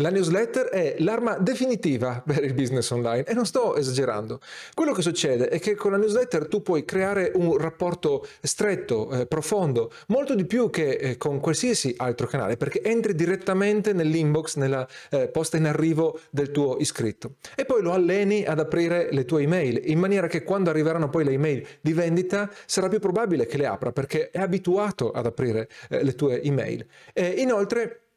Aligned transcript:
La 0.00 0.10
newsletter 0.10 0.66
è 0.66 0.94
l'arma 0.98 1.38
definitiva 1.38 2.22
per 2.24 2.44
il 2.44 2.54
business 2.54 2.88
online 2.90 3.24
e 3.24 3.34
non 3.34 3.44
sto 3.44 3.74
esagerando. 3.74 4.38
Quello 4.72 4.92
che 4.92 5.02
succede 5.02 5.48
è 5.48 5.58
che 5.58 5.74
con 5.74 5.90
la 5.90 5.96
newsletter 5.96 6.46
tu 6.46 6.62
puoi 6.62 6.84
creare 6.84 7.32
un 7.34 7.58
rapporto 7.58 8.24
stretto, 8.40 9.10
eh, 9.10 9.26
profondo, 9.26 9.90
molto 10.06 10.36
di 10.36 10.46
più 10.46 10.70
che 10.70 10.90
eh, 10.90 11.16
con 11.16 11.40
qualsiasi 11.40 11.94
altro 11.96 12.28
canale, 12.28 12.56
perché 12.56 12.80
entri 12.80 13.16
direttamente 13.16 13.92
nell'inbox, 13.92 14.54
nella 14.54 14.86
eh, 15.10 15.26
posta 15.26 15.56
in 15.56 15.66
arrivo 15.66 16.20
del 16.30 16.52
tuo 16.52 16.76
iscritto 16.78 17.34
e 17.56 17.64
poi 17.64 17.82
lo 17.82 17.92
alleni 17.92 18.44
ad 18.44 18.60
aprire 18.60 19.08
le 19.10 19.24
tue 19.24 19.42
email, 19.42 19.80
in 19.82 19.98
maniera 19.98 20.28
che 20.28 20.44
quando 20.44 20.70
arriveranno 20.70 21.10
poi 21.10 21.24
le 21.24 21.32
email 21.32 21.66
di 21.80 21.92
vendita 21.92 22.48
sarà 22.66 22.86
più 22.86 23.00
probabile 23.00 23.46
che 23.46 23.56
le 23.56 23.66
apra 23.66 23.90
perché 23.90 24.30
è 24.30 24.38
abituato 24.38 25.10
ad 25.10 25.26
aprire 25.26 25.68
eh, 25.90 26.04
le 26.04 26.14
tue 26.14 26.40
email. 26.40 26.86
Inoltre 27.38 28.07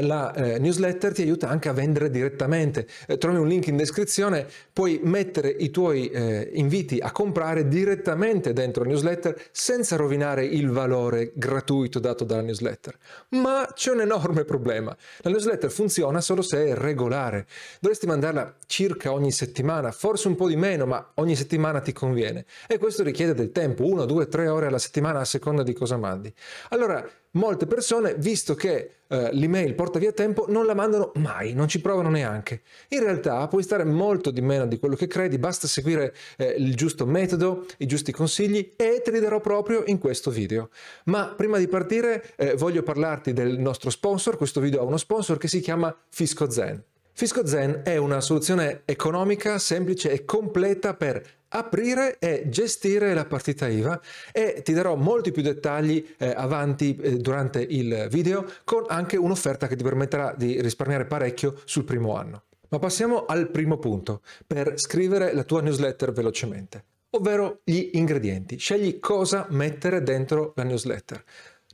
la 0.00 0.32
eh, 0.32 0.58
newsletter 0.58 1.12
ti 1.12 1.22
aiuta 1.22 1.48
anche 1.48 1.68
a 1.68 1.72
vendere 1.72 2.10
direttamente. 2.10 2.86
Eh, 3.06 3.18
trovi 3.18 3.38
un 3.38 3.48
link 3.48 3.66
in 3.66 3.76
descrizione, 3.76 4.46
puoi 4.72 5.00
mettere 5.02 5.48
i 5.48 5.70
tuoi 5.70 6.08
eh, 6.08 6.50
inviti 6.54 6.98
a 6.98 7.10
comprare 7.10 7.66
direttamente 7.66 8.52
dentro 8.52 8.84
la 8.84 8.90
newsletter 8.90 9.48
senza 9.50 9.96
rovinare 9.96 10.44
il 10.44 10.70
valore 10.70 11.32
gratuito 11.34 11.98
dato 11.98 12.24
dalla 12.24 12.42
newsletter. 12.42 12.96
Ma 13.30 13.68
c'è 13.74 13.90
un 13.90 14.02
enorme 14.02 14.44
problema. 14.44 14.96
La 15.22 15.30
newsletter 15.30 15.70
funziona 15.70 16.20
solo 16.20 16.42
se 16.42 16.68
è 16.68 16.74
regolare. 16.74 17.46
Dovresti 17.80 18.06
mandarla 18.06 18.54
circa 18.66 19.12
ogni 19.12 19.32
settimana, 19.32 19.90
forse 19.90 20.28
un 20.28 20.36
po' 20.36 20.46
di 20.46 20.56
meno, 20.56 20.86
ma 20.86 21.12
ogni 21.14 21.34
settimana 21.34 21.80
ti 21.80 21.92
conviene. 21.92 22.44
E 22.68 22.78
questo 22.78 23.02
richiede 23.02 23.34
del 23.34 23.50
tempo, 23.50 23.84
una, 23.84 24.04
due, 24.04 24.28
tre 24.28 24.48
ore 24.48 24.66
alla 24.66 24.78
settimana 24.78 25.20
a 25.20 25.24
seconda 25.24 25.62
di 25.62 25.72
cosa 25.72 25.96
mandi. 25.96 26.32
Allora, 26.68 27.04
molte 27.32 27.66
persone, 27.66 28.14
visto 28.16 28.54
che 28.54 28.90
eh, 29.08 29.30
l'email 29.32 29.74
porta 29.74 29.98
via 29.98 30.12
tempo, 30.12 30.46
non 30.48 30.66
la 30.66 30.74
mandano 30.74 31.12
mai, 31.16 31.52
non 31.52 31.68
ci 31.68 31.80
provano 31.80 32.10
neanche. 32.10 32.62
In 32.88 33.00
realtà 33.00 33.46
puoi 33.48 33.62
stare 33.62 33.84
molto 33.84 34.30
di 34.30 34.40
meno 34.40 34.66
di 34.66 34.78
quello 34.78 34.96
che 34.96 35.06
credi, 35.06 35.38
basta 35.38 35.66
seguire 35.66 36.14
eh, 36.36 36.54
il 36.58 36.74
giusto 36.74 37.06
metodo, 37.06 37.66
i 37.78 37.86
giusti 37.86 38.12
consigli 38.12 38.74
e 38.76 39.02
te 39.04 39.10
li 39.10 39.20
darò 39.20 39.40
proprio 39.40 39.82
in 39.86 39.98
questo 39.98 40.30
video. 40.30 40.70
Ma 41.04 41.26
prima 41.36 41.58
di 41.58 41.68
partire 41.68 42.34
eh, 42.36 42.54
voglio 42.54 42.82
parlarti 42.82 43.32
del 43.32 43.58
nostro 43.58 43.90
sponsor, 43.90 44.36
questo 44.36 44.60
video 44.60 44.80
ha 44.80 44.84
uno 44.84 44.96
sponsor 44.96 45.38
che 45.38 45.48
si 45.48 45.60
chiama 45.60 45.94
Fisco 46.08 46.50
Zen. 46.50 46.82
Fisco 47.12 47.46
Zen 47.46 47.82
è 47.84 47.96
una 47.96 48.20
soluzione 48.20 48.82
economica, 48.84 49.58
semplice 49.58 50.10
e 50.10 50.24
completa 50.24 50.94
per 50.94 51.22
aprire 51.48 52.18
e 52.18 52.44
gestire 52.48 53.12
la 53.14 53.24
partita 53.24 53.68
IVA 53.68 54.00
e 54.32 54.62
ti 54.62 54.72
darò 54.72 54.94
molti 54.94 55.32
più 55.32 55.42
dettagli 55.42 56.14
eh, 56.16 56.32
avanti 56.34 56.96
eh, 56.96 57.16
durante 57.16 57.60
il 57.60 58.06
video 58.10 58.46
con 58.64 58.84
anche 58.88 59.16
un'offerta 59.16 59.66
che 59.66 59.76
ti 59.76 59.82
permetterà 59.82 60.34
di 60.36 60.60
risparmiare 60.60 61.06
parecchio 61.06 61.60
sul 61.64 61.84
primo 61.84 62.16
anno. 62.16 62.44
Ma 62.68 62.78
passiamo 62.78 63.26
al 63.26 63.50
primo 63.50 63.78
punto, 63.78 64.22
per 64.46 64.78
scrivere 64.78 65.34
la 65.34 65.42
tua 65.42 65.60
newsletter 65.60 66.12
velocemente, 66.12 66.84
ovvero 67.10 67.60
gli 67.64 67.90
ingredienti. 67.94 68.56
Scegli 68.58 69.00
cosa 69.00 69.46
mettere 69.50 70.02
dentro 70.04 70.52
la 70.54 70.62
newsletter. 70.62 71.24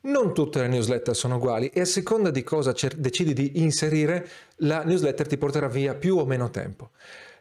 Non 0.06 0.32
tutte 0.32 0.60
le 0.60 0.68
newsletter 0.68 1.16
sono 1.16 1.36
uguali 1.36 1.68
e 1.70 1.80
a 1.80 1.84
seconda 1.84 2.30
di 2.30 2.44
cosa 2.44 2.72
decidi 2.96 3.32
di 3.32 3.62
inserire, 3.62 4.28
la 4.58 4.84
newsletter 4.84 5.26
ti 5.26 5.36
porterà 5.36 5.66
via 5.66 5.94
più 5.94 6.16
o 6.16 6.24
meno 6.24 6.48
tempo. 6.48 6.90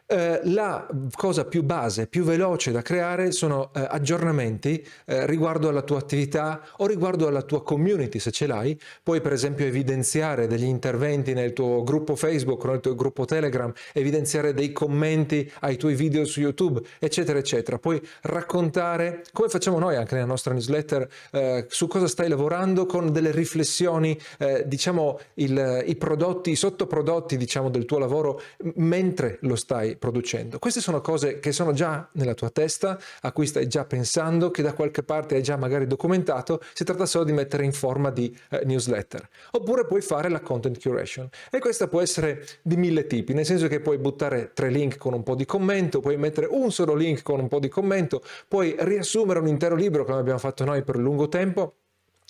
Eh, 0.08 0.40
la 0.44 0.86
cosa 1.16 1.46
più 1.46 1.64
base, 1.64 2.06
più 2.06 2.22
veloce 2.22 2.70
da 2.70 2.80
creare 2.80 3.32
sono 3.32 3.72
eh, 3.74 3.84
aggiornamenti 3.90 4.86
eh, 5.04 5.26
riguardo 5.26 5.68
alla 5.68 5.82
tua 5.82 5.98
attività 5.98 6.64
o 6.76 6.86
riguardo 6.86 7.26
alla 7.26 7.42
tua 7.42 7.64
community 7.64 8.20
se 8.20 8.30
ce 8.30 8.46
l'hai. 8.46 8.78
Puoi 9.02 9.20
per 9.20 9.32
esempio 9.32 9.66
evidenziare 9.66 10.46
degli 10.46 10.62
interventi 10.62 11.32
nel 11.32 11.52
tuo 11.52 11.82
gruppo 11.82 12.14
Facebook 12.14 12.64
nel 12.66 12.78
tuo 12.78 12.94
gruppo 12.94 13.24
Telegram, 13.24 13.72
evidenziare 13.92 14.54
dei 14.54 14.70
commenti 14.70 15.50
ai 15.62 15.76
tuoi 15.76 15.96
video 15.96 16.24
su 16.24 16.38
YouTube, 16.38 16.82
eccetera, 17.00 17.40
eccetera. 17.40 17.80
Puoi 17.80 18.00
raccontare, 18.22 19.24
come 19.32 19.48
facciamo 19.48 19.80
noi 19.80 19.96
anche 19.96 20.14
nella 20.14 20.26
nostra 20.26 20.52
newsletter, 20.52 21.08
eh, 21.32 21.66
su 21.68 21.88
cosa 21.88 22.06
stai 22.06 22.28
lavorando 22.28 22.86
con 22.86 23.10
delle 23.10 23.32
riflessioni, 23.32 24.16
eh, 24.38 24.62
diciamo 24.68 25.18
il, 25.34 25.82
i 25.84 25.96
prodotti, 25.96 26.52
i 26.52 26.56
sottoprodotti 26.56 27.36
diciamo 27.36 27.70
del 27.70 27.86
tuo 27.86 27.98
lavoro 27.98 28.40
mentre 28.76 29.38
lo 29.40 29.56
stai 29.56 29.94
producendo. 29.98 30.58
Queste 30.58 30.80
sono 30.80 31.00
cose 31.00 31.40
che 31.40 31.52
sono 31.52 31.72
già 31.72 32.08
nella 32.12 32.34
tua 32.34 32.50
testa, 32.50 32.98
a 33.20 33.32
cui 33.32 33.46
stai 33.46 33.66
già 33.66 33.84
pensando, 33.84 34.50
che 34.50 34.62
da 34.62 34.72
qualche 34.72 35.02
parte 35.02 35.34
hai 35.34 35.42
già 35.42 35.56
magari 35.56 35.86
documentato, 35.86 36.60
si 36.72 36.84
tratta 36.84 37.06
solo 37.06 37.24
di 37.24 37.32
mettere 37.32 37.64
in 37.64 37.72
forma 37.72 38.10
di 38.10 38.36
eh, 38.50 38.62
newsletter. 38.64 39.28
Oppure 39.52 39.86
puoi 39.86 40.00
fare 40.00 40.28
la 40.28 40.40
content 40.40 40.80
curation 40.80 41.28
e 41.50 41.58
questa 41.58 41.88
può 41.88 42.00
essere 42.00 42.46
di 42.62 42.76
mille 42.76 43.06
tipi, 43.06 43.34
nel 43.34 43.44
senso 43.44 43.68
che 43.68 43.80
puoi 43.80 43.98
buttare 43.98 44.52
tre 44.54 44.70
link 44.70 44.96
con 44.96 45.14
un 45.14 45.22
po' 45.22 45.34
di 45.34 45.44
commento, 45.44 46.00
puoi 46.00 46.16
mettere 46.16 46.46
un 46.50 46.70
solo 46.70 46.94
link 46.94 47.22
con 47.22 47.40
un 47.40 47.48
po' 47.48 47.58
di 47.58 47.68
commento, 47.68 48.22
puoi 48.48 48.74
riassumere 48.78 49.38
un 49.40 49.48
intero 49.48 49.74
libro 49.74 50.04
come 50.04 50.18
abbiamo 50.18 50.38
fatto 50.38 50.64
noi 50.64 50.82
per 50.82 50.96
lungo 50.96 51.28
tempo 51.28 51.74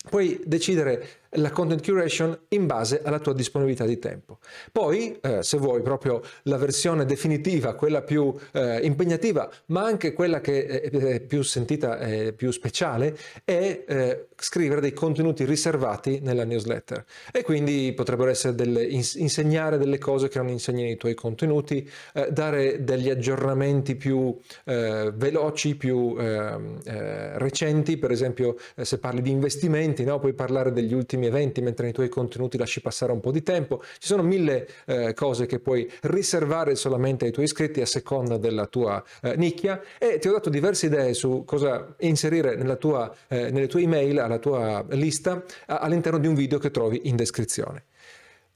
puoi 0.08 0.40
decidere 0.44 1.24
la 1.30 1.50
content 1.50 1.84
curation 1.84 2.38
in 2.48 2.66
base 2.66 3.00
alla 3.02 3.18
tua 3.18 3.32
disponibilità 3.34 3.84
di 3.84 3.98
tempo. 3.98 4.38
Poi, 4.72 5.18
eh, 5.20 5.42
se 5.42 5.58
vuoi 5.58 5.82
proprio 5.82 6.22
la 6.44 6.56
versione 6.56 7.04
definitiva, 7.04 7.74
quella 7.74 8.02
più 8.02 8.34
eh, 8.52 8.80
impegnativa, 8.82 9.50
ma 9.66 9.84
anche 9.84 10.12
quella 10.12 10.40
che 10.40 10.66
è 10.66 11.20
più 11.20 11.42
sentita 11.42 11.98
e 11.98 12.32
più 12.32 12.50
speciale, 12.50 13.16
è 13.44 13.84
eh, 13.86 14.26
scrivere 14.36 14.80
dei 14.80 14.92
contenuti 14.92 15.44
riservati 15.44 16.20
nella 16.20 16.44
newsletter. 16.44 17.04
E 17.32 17.42
quindi 17.42 17.92
potrebbero 17.94 18.30
essere 18.30 18.54
delle, 18.54 18.84
insegnare 18.84 19.78
delle 19.78 19.98
cose 19.98 20.28
che 20.28 20.38
non 20.38 20.48
insegni 20.48 20.82
nei 20.82 20.96
tuoi 20.96 21.14
contenuti, 21.14 21.88
eh, 22.14 22.30
dare 22.30 22.84
degli 22.84 23.10
aggiornamenti 23.10 23.96
più 23.96 24.36
eh, 24.64 25.12
veloci, 25.14 25.76
più 25.76 26.16
ehm, 26.18 26.80
eh, 26.84 27.38
recenti, 27.38 27.96
per 27.96 28.10
esempio 28.10 28.56
se 28.80 28.98
parli 28.98 29.22
di 29.22 29.30
investimenti, 29.30 30.04
no? 30.04 30.18
puoi 30.18 30.32
parlare 30.34 30.72
degli 30.72 30.94
ultimi 30.94 31.15
eventi 31.24 31.62
mentre 31.62 31.84
nei 31.84 31.94
tuoi 31.94 32.10
contenuti 32.10 32.58
lasci 32.58 32.82
passare 32.82 33.12
un 33.12 33.20
po' 33.20 33.30
di 33.30 33.42
tempo. 33.42 33.82
Ci 33.82 34.06
sono 34.06 34.22
mille 34.22 34.68
eh, 34.84 35.14
cose 35.14 35.46
che 35.46 35.58
puoi 35.58 35.90
riservare 36.02 36.74
solamente 36.74 37.24
ai 37.24 37.32
tuoi 37.32 37.46
iscritti 37.46 37.80
a 37.80 37.86
seconda 37.86 38.36
della 38.36 38.66
tua 38.66 39.02
eh, 39.22 39.36
nicchia 39.36 39.80
e 39.98 40.18
ti 40.18 40.28
ho 40.28 40.32
dato 40.32 40.50
diverse 40.50 40.86
idee 40.86 41.14
su 41.14 41.44
cosa 41.46 41.94
inserire 42.00 42.56
tua, 42.76 43.10
eh, 43.28 43.50
nelle 43.50 43.68
tue 43.68 43.80
email, 43.82 44.18
alla 44.18 44.38
tua 44.38 44.84
lista, 44.90 45.42
all'interno 45.66 46.18
di 46.18 46.26
un 46.26 46.34
video 46.34 46.58
che 46.58 46.70
trovi 46.70 47.02
in 47.04 47.16
descrizione. 47.16 47.84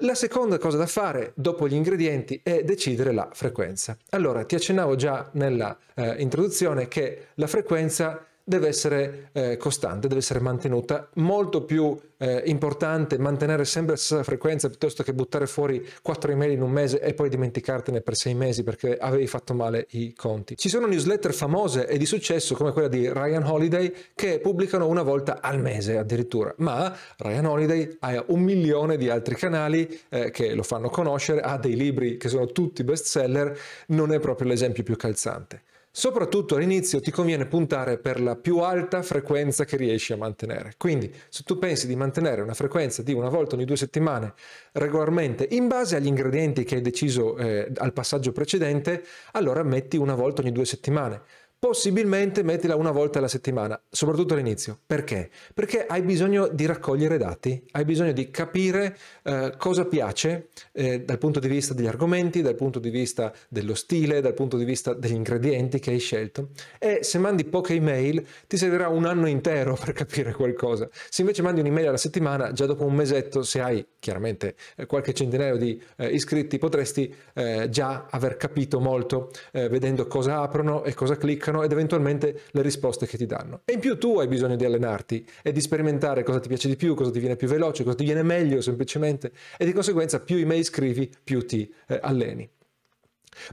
La 0.02 0.14
seconda 0.14 0.56
cosa 0.56 0.78
da 0.78 0.86
fare 0.86 1.32
dopo 1.34 1.68
gli 1.68 1.74
ingredienti 1.74 2.40
è 2.42 2.62
decidere 2.62 3.12
la 3.12 3.28
frequenza. 3.34 3.98
Allora, 4.10 4.44
ti 4.44 4.54
accennavo 4.54 4.96
già 4.96 5.28
nella 5.32 5.76
eh, 5.94 6.14
introduzione 6.22 6.88
che 6.88 7.26
la 7.34 7.46
frequenza 7.46 8.24
deve 8.50 8.68
essere 8.68 9.30
eh, 9.32 9.56
costante, 9.56 10.08
deve 10.08 10.20
essere 10.20 10.40
mantenuta, 10.40 11.08
molto 11.14 11.64
più 11.64 11.96
eh, 12.18 12.42
importante 12.46 13.16
mantenere 13.18 13.64
sempre 13.64 13.92
la 13.92 13.98
stessa 13.98 14.22
frequenza 14.22 14.68
piuttosto 14.68 15.02
che 15.02 15.14
buttare 15.14 15.46
fuori 15.46 15.86
4 16.02 16.32
email 16.32 16.52
in 16.52 16.62
un 16.62 16.70
mese 16.70 17.00
e 17.00 17.14
poi 17.14 17.30
dimenticartene 17.30 18.02
per 18.02 18.14
6 18.14 18.34
mesi 18.34 18.62
perché 18.62 18.98
avevi 18.98 19.26
fatto 19.26 19.54
male 19.54 19.86
i 19.90 20.12
conti. 20.12 20.56
Ci 20.56 20.68
sono 20.68 20.86
newsletter 20.86 21.32
famose 21.32 21.86
e 21.86 21.96
di 21.96 22.04
successo 22.04 22.54
come 22.54 22.72
quella 22.72 22.88
di 22.88 23.10
Ryan 23.10 23.44
Holiday 23.44 23.92
che 24.14 24.40
pubblicano 24.40 24.86
una 24.86 25.02
volta 25.02 25.40
al 25.40 25.60
mese 25.60 25.96
addirittura, 25.96 26.52
ma 26.58 26.94
Ryan 27.16 27.46
Holiday 27.46 27.96
ha 28.00 28.24
un 28.26 28.42
milione 28.42 28.96
di 28.96 29.08
altri 29.08 29.36
canali 29.36 30.00
eh, 30.08 30.30
che 30.30 30.54
lo 30.54 30.64
fanno 30.64 30.90
conoscere, 30.90 31.40
ha 31.40 31.56
dei 31.56 31.76
libri 31.76 32.16
che 32.18 32.28
sono 32.28 32.46
tutti 32.46 32.84
bestseller, 32.84 33.56
non 33.88 34.12
è 34.12 34.18
proprio 34.18 34.48
l'esempio 34.48 34.82
più 34.82 34.96
calzante. 34.96 35.62
Soprattutto 35.92 36.54
all'inizio 36.54 37.00
ti 37.00 37.10
conviene 37.10 37.46
puntare 37.46 37.98
per 37.98 38.20
la 38.20 38.36
più 38.36 38.58
alta 38.58 39.02
frequenza 39.02 39.64
che 39.64 39.76
riesci 39.76 40.12
a 40.12 40.16
mantenere. 40.16 40.74
Quindi 40.76 41.12
se 41.28 41.42
tu 41.42 41.58
pensi 41.58 41.88
di 41.88 41.96
mantenere 41.96 42.42
una 42.42 42.54
frequenza 42.54 43.02
di 43.02 43.12
una 43.12 43.28
volta 43.28 43.56
ogni 43.56 43.64
due 43.64 43.76
settimane 43.76 44.34
regolarmente 44.72 45.48
in 45.50 45.66
base 45.66 45.96
agli 45.96 46.06
ingredienti 46.06 46.62
che 46.62 46.76
hai 46.76 46.80
deciso 46.80 47.36
eh, 47.36 47.72
al 47.74 47.92
passaggio 47.92 48.30
precedente, 48.30 49.02
allora 49.32 49.64
metti 49.64 49.96
una 49.96 50.14
volta 50.14 50.42
ogni 50.42 50.52
due 50.52 50.64
settimane. 50.64 51.22
Possibilmente 51.62 52.42
mettila 52.42 52.74
una 52.74 52.90
volta 52.90 53.18
alla 53.18 53.28
settimana, 53.28 53.78
soprattutto 53.90 54.32
all'inizio. 54.32 54.78
Perché? 54.86 55.28
Perché 55.52 55.84
hai 55.84 56.00
bisogno 56.00 56.48
di 56.48 56.64
raccogliere 56.64 57.18
dati, 57.18 57.62
hai 57.72 57.84
bisogno 57.84 58.12
di 58.12 58.30
capire 58.30 58.96
eh, 59.22 59.52
cosa 59.58 59.84
piace 59.84 60.48
eh, 60.72 61.02
dal 61.02 61.18
punto 61.18 61.38
di 61.38 61.48
vista 61.48 61.74
degli 61.74 61.86
argomenti, 61.86 62.40
dal 62.40 62.54
punto 62.54 62.78
di 62.78 62.88
vista 62.88 63.30
dello 63.50 63.74
stile, 63.74 64.22
dal 64.22 64.32
punto 64.32 64.56
di 64.56 64.64
vista 64.64 64.94
degli 64.94 65.12
ingredienti 65.12 65.80
che 65.80 65.90
hai 65.90 65.98
scelto. 65.98 66.48
E 66.78 67.00
se 67.02 67.18
mandi 67.18 67.44
poche 67.44 67.74
email 67.74 68.26
ti 68.46 68.56
servirà 68.56 68.88
un 68.88 69.04
anno 69.04 69.26
intero 69.28 69.76
per 69.84 69.92
capire 69.92 70.32
qualcosa. 70.32 70.88
Se 71.10 71.20
invece 71.20 71.42
mandi 71.42 71.60
un'email 71.60 71.88
alla 71.88 71.98
settimana, 71.98 72.52
già 72.52 72.64
dopo 72.64 72.86
un 72.86 72.94
mesetto, 72.94 73.42
se 73.42 73.60
hai 73.60 73.86
chiaramente 73.98 74.54
eh, 74.76 74.86
qualche 74.86 75.12
centinaio 75.12 75.58
di 75.58 75.78
eh, 75.96 76.08
iscritti, 76.08 76.56
potresti 76.56 77.14
eh, 77.34 77.68
già 77.68 78.06
aver 78.08 78.38
capito 78.38 78.80
molto 78.80 79.30
eh, 79.52 79.68
vedendo 79.68 80.06
cosa 80.06 80.40
aprono 80.40 80.84
e 80.84 80.94
cosa 80.94 81.18
cliccano 81.18 81.49
cercano 81.50 81.62
ed 81.62 81.72
eventualmente 81.72 82.42
le 82.52 82.62
risposte 82.62 83.06
che 83.06 83.16
ti 83.16 83.26
danno. 83.26 83.62
E 83.64 83.74
in 83.74 83.80
più 83.80 83.98
tu 83.98 84.18
hai 84.18 84.28
bisogno 84.28 84.56
di 84.56 84.64
allenarti 84.64 85.26
e 85.42 85.52
di 85.52 85.60
sperimentare 85.60 86.22
cosa 86.22 86.40
ti 86.40 86.48
piace 86.48 86.68
di 86.68 86.76
più, 86.76 86.94
cosa 86.94 87.10
ti 87.10 87.18
viene 87.18 87.36
più 87.36 87.48
veloce, 87.48 87.82
cosa 87.82 87.96
ti 87.96 88.04
viene 88.04 88.22
meglio 88.22 88.60
semplicemente 88.60 89.32
e 89.58 89.64
di 89.64 89.72
conseguenza 89.72 90.20
più 90.20 90.36
email 90.36 90.64
scrivi, 90.64 91.10
più 91.22 91.44
ti 91.44 91.72
eh, 91.88 91.98
alleni. 92.02 92.48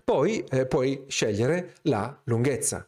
Poi 0.03 0.43
eh, 0.49 0.65
puoi 0.65 1.03
scegliere 1.07 1.75
la 1.83 2.19
lunghezza. 2.25 2.87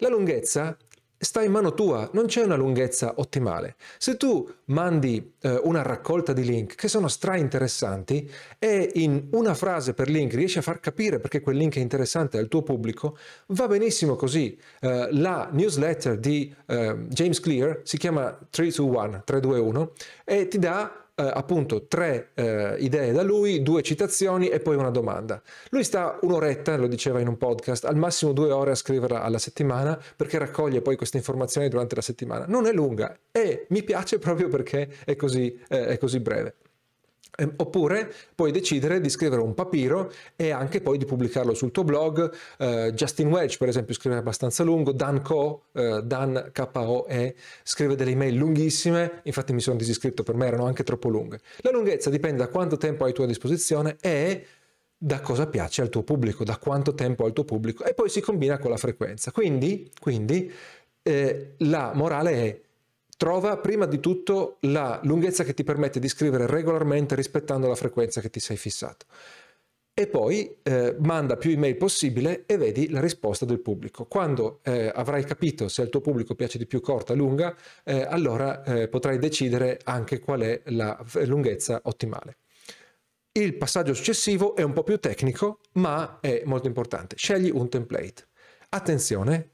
La 0.00 0.08
lunghezza 0.08 0.76
sta 1.18 1.42
in 1.42 1.52
mano 1.52 1.74
tua, 1.74 2.08
non 2.12 2.26
c'è 2.26 2.42
una 2.42 2.56
lunghezza 2.56 3.14
ottimale. 3.16 3.76
Se 3.98 4.16
tu 4.16 4.48
mandi 4.66 5.34
eh, 5.40 5.60
una 5.62 5.82
raccolta 5.82 6.32
di 6.32 6.44
link 6.44 6.74
che 6.74 6.88
sono 6.88 7.08
stra 7.08 7.36
interessanti 7.36 8.30
e 8.58 8.90
in 8.94 9.28
una 9.32 9.54
frase 9.54 9.94
per 9.94 10.08
link 10.08 10.34
riesci 10.34 10.58
a 10.58 10.62
far 10.62 10.80
capire 10.80 11.18
perché 11.18 11.40
quel 11.40 11.56
link 11.56 11.76
è 11.76 11.80
interessante 11.80 12.38
al 12.38 12.48
tuo 12.48 12.62
pubblico, 12.62 13.16
va 13.48 13.66
benissimo 13.66 14.16
così. 14.16 14.58
Eh, 14.80 15.08
la 15.12 15.48
newsletter 15.52 16.18
di 16.18 16.54
eh, 16.66 16.96
James 17.08 17.40
Clear 17.40 17.80
si 17.84 17.96
chiama 17.98 18.38
321, 18.50 19.22
321 19.24 19.92
e 20.24 20.48
ti 20.48 20.58
dà 20.58 21.05
eh, 21.16 21.30
appunto 21.32 21.86
tre 21.86 22.30
eh, 22.34 22.76
idee 22.78 23.12
da 23.12 23.22
lui, 23.22 23.62
due 23.62 23.82
citazioni 23.82 24.48
e 24.48 24.60
poi 24.60 24.76
una 24.76 24.90
domanda. 24.90 25.42
Lui 25.70 25.82
sta 25.82 26.18
un'oretta, 26.20 26.76
lo 26.76 26.86
diceva 26.86 27.20
in 27.20 27.28
un 27.28 27.38
podcast, 27.38 27.86
al 27.86 27.96
massimo 27.96 28.32
due 28.32 28.52
ore 28.52 28.72
a 28.72 28.74
scriverla 28.74 29.22
alla 29.22 29.38
settimana 29.38 29.98
perché 30.14 30.38
raccoglie 30.38 30.82
poi 30.82 30.96
queste 30.96 31.16
informazioni 31.16 31.68
durante 31.68 31.94
la 31.94 32.02
settimana. 32.02 32.44
Non 32.46 32.66
è 32.66 32.72
lunga 32.72 33.16
e 33.32 33.66
mi 33.70 33.82
piace 33.82 34.18
proprio 34.18 34.48
perché 34.48 34.88
è 35.04 35.16
così, 35.16 35.58
eh, 35.68 35.86
è 35.86 35.98
così 35.98 36.20
breve. 36.20 36.54
Ehm, 37.36 37.52
oppure 37.56 38.12
puoi 38.34 38.50
decidere 38.50 39.00
di 39.00 39.10
scrivere 39.10 39.42
un 39.42 39.54
papiro 39.54 40.10
e 40.36 40.50
anche 40.50 40.80
poi 40.80 40.98
di 40.98 41.04
pubblicarlo 41.04 41.54
sul 41.54 41.70
tuo 41.70 41.84
blog. 41.84 42.32
Uh, 42.58 42.90
Justin 42.92 43.28
Welch, 43.28 43.58
per 43.58 43.68
esempio, 43.68 43.94
scrive 43.94 44.16
abbastanza 44.16 44.62
lungo. 44.62 44.92
Dan 44.92 45.22
Co, 45.22 45.64
uh, 45.72 46.00
Dan 46.00 46.50
K-O-E, 46.52 47.34
scrive 47.62 47.94
delle 47.94 48.12
email 48.12 48.34
lunghissime. 48.34 49.20
Infatti 49.24 49.52
mi 49.52 49.60
sono 49.60 49.76
disiscritto, 49.76 50.22
per 50.22 50.34
me 50.34 50.46
erano 50.46 50.66
anche 50.66 50.82
troppo 50.82 51.08
lunghe. 51.08 51.40
La 51.58 51.70
lunghezza 51.70 52.10
dipende 52.10 52.38
da 52.38 52.48
quanto 52.48 52.76
tempo 52.76 53.04
hai 53.04 53.12
tu 53.12 53.22
a 53.22 53.26
disposizione 53.26 53.96
e 54.00 54.46
da 54.98 55.20
cosa 55.20 55.46
piace 55.46 55.82
al 55.82 55.90
tuo 55.90 56.02
pubblico, 56.02 56.42
da 56.42 56.56
quanto 56.56 56.94
tempo 56.94 57.24
ha 57.24 57.26
il 57.26 57.34
tuo 57.34 57.44
pubblico 57.44 57.84
e 57.84 57.92
poi 57.92 58.08
si 58.08 58.22
combina 58.22 58.58
con 58.58 58.70
la 58.70 58.78
frequenza. 58.78 59.30
Quindi, 59.30 59.90
quindi 60.00 60.50
eh, 61.02 61.52
la 61.58 61.92
morale 61.94 62.32
è 62.32 62.60
Trova 63.16 63.56
prima 63.56 63.86
di 63.86 63.98
tutto 63.98 64.58
la 64.60 65.00
lunghezza 65.04 65.42
che 65.42 65.54
ti 65.54 65.64
permette 65.64 65.98
di 65.98 66.08
scrivere 66.08 66.46
regolarmente 66.46 67.14
rispettando 67.14 67.66
la 67.66 67.74
frequenza 67.74 68.20
che 68.20 68.28
ti 68.28 68.40
sei 68.40 68.58
fissato. 68.58 69.06
E 69.98 70.06
poi 70.08 70.58
eh, 70.62 70.94
manda 70.98 71.38
più 71.38 71.50
email 71.52 71.78
possibile 71.78 72.44
e 72.44 72.58
vedi 72.58 72.90
la 72.90 73.00
risposta 73.00 73.46
del 73.46 73.62
pubblico. 73.62 74.04
Quando 74.04 74.60
eh, 74.62 74.92
avrai 74.94 75.24
capito 75.24 75.68
se 75.68 75.80
al 75.80 75.88
tuo 75.88 76.02
pubblico 76.02 76.34
piace 76.34 76.58
di 76.58 76.66
più 76.66 76.82
corta 76.82 77.14
o 77.14 77.16
lunga, 77.16 77.56
eh, 77.82 78.02
allora 78.02 78.62
eh, 78.62 78.88
potrai 78.88 79.18
decidere 79.18 79.80
anche 79.84 80.18
qual 80.18 80.40
è 80.42 80.60
la 80.66 81.02
lunghezza 81.24 81.80
ottimale. 81.84 82.36
Il 83.32 83.56
passaggio 83.56 83.94
successivo 83.94 84.54
è 84.54 84.62
un 84.62 84.74
po' 84.74 84.82
più 84.82 84.98
tecnico, 84.98 85.60
ma 85.72 86.18
è 86.20 86.42
molto 86.44 86.66
importante. 86.66 87.16
Scegli 87.16 87.50
un 87.50 87.70
template. 87.70 88.28
Attenzione, 88.68 89.52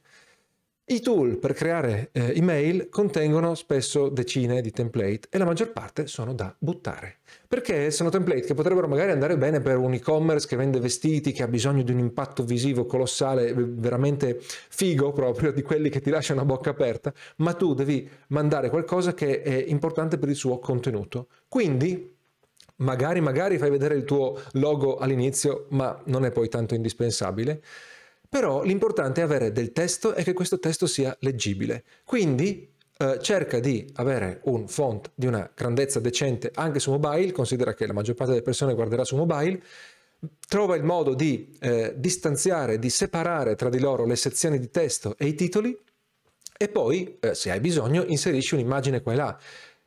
i 0.87 1.01
tool 1.01 1.39
per 1.39 1.53
creare 1.53 2.09
eh, 2.11 2.33
email 2.37 2.89
contengono 2.89 3.55
spesso 3.55 4.09
decine 4.09 4.61
di 4.61 4.73
template 4.73 5.29
e 5.31 5.39
la 5.39 5.45
maggior 5.45 5.73
parte 5.73 6.09
sono 6.09 6.35
da 6.35 6.53
buttare. 6.59 7.19
Perché 7.47 7.93
sono 7.93 8.11
template 8.11 8.41
che 8.41 8.55
potrebbero 8.55 8.89
magari 8.89 9.13
andare 9.13 9.39
bene 9.39 9.61
per 9.61 9.77
un 9.77 9.95
e-commerce 9.95 10.49
che 10.49 10.57
vende 10.57 10.81
vestiti, 10.81 11.31
che 11.31 11.45
ha 11.45 11.49
bisogno 11.49 11.83
di 11.83 11.93
un 11.93 12.01
impatto 12.01 12.43
visivo 12.43 12.85
colossale, 12.85 13.55
veramente 13.55 14.41
figo 14.41 15.13
proprio, 15.13 15.53
di 15.53 15.63
quelli 15.63 15.89
che 15.89 16.01
ti 16.01 16.11
lasciano 16.11 16.41
a 16.41 16.45
bocca 16.45 16.71
aperta, 16.71 17.13
ma 17.37 17.53
tu 17.53 17.75
devi 17.75 18.09
mandare 18.29 18.69
qualcosa 18.69 19.15
che 19.15 19.41
è 19.43 19.65
importante 19.69 20.19
per 20.19 20.31
il 20.31 20.37
suo 20.37 20.59
contenuto. 20.59 21.29
Quindi 21.47 22.13
magari, 22.77 23.21
magari 23.21 23.57
fai 23.57 23.71
vedere 23.71 23.95
il 23.95 24.05
tuo 24.05 24.37
logo 24.55 24.97
all'inizio, 24.97 25.67
ma 25.71 26.03
non 26.07 26.25
è 26.25 26.33
poi 26.33 26.49
tanto 26.49 26.75
indispensabile 26.75 27.63
però 28.33 28.63
l'importante 28.63 29.21
è 29.21 29.25
avere 29.25 29.53
del 29.53 29.73
testo 29.73 30.15
e 30.15 30.23
che 30.23 30.33
questo 30.33 30.59
testo 30.59 30.87
sia 30.87 31.15
leggibile. 31.21 31.85
Quindi 32.03 32.67
eh, 32.97 33.19
cerca 33.21 33.61
di 33.61 33.87
avere 33.97 34.41
un 34.45 34.69
font 34.69 35.11
di 35.15 35.27
una 35.27 35.51
grandezza 35.55 36.01
decente 36.01 36.51
anche 36.55 36.79
su 36.79 36.91
mobile, 36.91 37.31
considera 37.31 37.75
che 37.75 37.87
la 37.87 37.93
maggior 37.93 38.15
parte 38.15 38.33
delle 38.33 38.43
persone 38.43 38.73
guarderà 38.73 39.05
su 39.05 39.17
mobile, 39.17 39.63
trova 40.49 40.77
il 40.77 40.83
modo 40.83 41.13
di 41.13 41.55
eh, 41.61 41.93
distanziare, 41.95 42.79
di 42.79 42.89
separare 42.89 43.55
tra 43.55 43.69
di 43.69 43.79
loro 43.79 44.07
le 44.07 44.17
sezioni 44.17 44.59
di 44.59 44.71
testo 44.71 45.15
e 45.19 45.27
i 45.27 45.35
titoli 45.35 45.79
e 46.57 46.69
poi, 46.71 47.19
eh, 47.21 47.35
se 47.35 47.51
hai 47.51 47.61
bisogno, 47.61 48.03
inserisci 48.03 48.55
un'immagine 48.55 49.03
qua 49.03 49.13
e 49.13 49.17
là. 49.17 49.39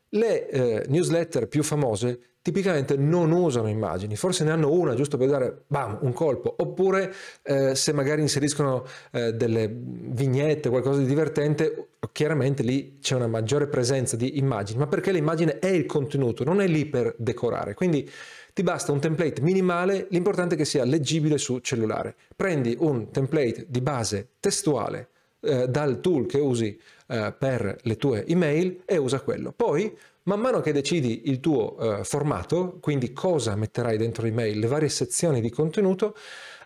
Le 0.09 0.49
eh, 0.49 0.85
newsletter 0.87 1.47
più 1.47 1.63
famose 1.63 2.34
tipicamente 2.45 2.95
non 2.95 3.31
usano 3.31 3.69
immagini, 3.69 4.15
forse 4.15 4.43
ne 4.43 4.51
hanno 4.51 4.71
una 4.71 4.93
giusto 4.93 5.17
per 5.17 5.29
dare 5.29 5.63
bam, 5.65 5.97
un 6.01 6.13
colpo, 6.13 6.53
oppure 6.55 7.11
eh, 7.41 7.73
se 7.73 7.91
magari 7.91 8.21
inseriscono 8.21 8.85
eh, 9.11 9.33
delle 9.33 9.67
vignette, 9.67 10.69
qualcosa 10.69 10.99
di 10.99 11.07
divertente, 11.07 11.87
chiaramente 12.11 12.61
lì 12.61 12.99
c'è 13.01 13.15
una 13.15 13.25
maggiore 13.25 13.65
presenza 13.65 14.15
di 14.15 14.37
immagini, 14.37 14.77
ma 14.77 14.85
perché 14.85 15.11
l'immagine 15.11 15.57
è 15.57 15.69
il 15.69 15.87
contenuto, 15.87 16.43
non 16.43 16.61
è 16.61 16.67
lì 16.67 16.85
per 16.85 17.15
decorare. 17.17 17.73
Quindi 17.73 18.07
ti 18.53 18.61
basta 18.61 18.91
un 18.91 18.99
template 18.99 19.41
minimale, 19.41 20.05
l'importante 20.11 20.53
è 20.53 20.57
che 20.59 20.65
sia 20.65 20.85
leggibile 20.85 21.39
su 21.39 21.57
cellulare. 21.61 22.13
Prendi 22.35 22.77
un 22.79 23.09
template 23.09 23.65
di 23.67 23.81
base 23.81 24.33
testuale 24.39 25.09
eh, 25.39 25.67
dal 25.67 25.99
tool 25.99 26.27
che 26.27 26.37
usi 26.37 26.79
eh, 27.07 27.33
per 27.37 27.77
le 27.81 27.97
tue 27.97 28.25
email 28.27 28.81
e 28.85 28.97
usa 28.97 29.21
quello. 29.21 29.51
Poi 29.51 29.95
Man 30.25 30.39
mano 30.39 30.59
che 30.59 30.71
decidi 30.71 31.29
il 31.29 31.39
tuo 31.39 31.75
uh, 31.77 32.03
formato, 32.03 32.79
quindi 32.81 33.13
cosa 33.13 33.55
metterai 33.55 33.95
dentro 33.95 34.23
l'email, 34.23 34.57
le 34.57 34.65
varie 34.65 34.89
sezioni 34.89 35.39
di 35.39 35.51
contenuto, 35.51 36.15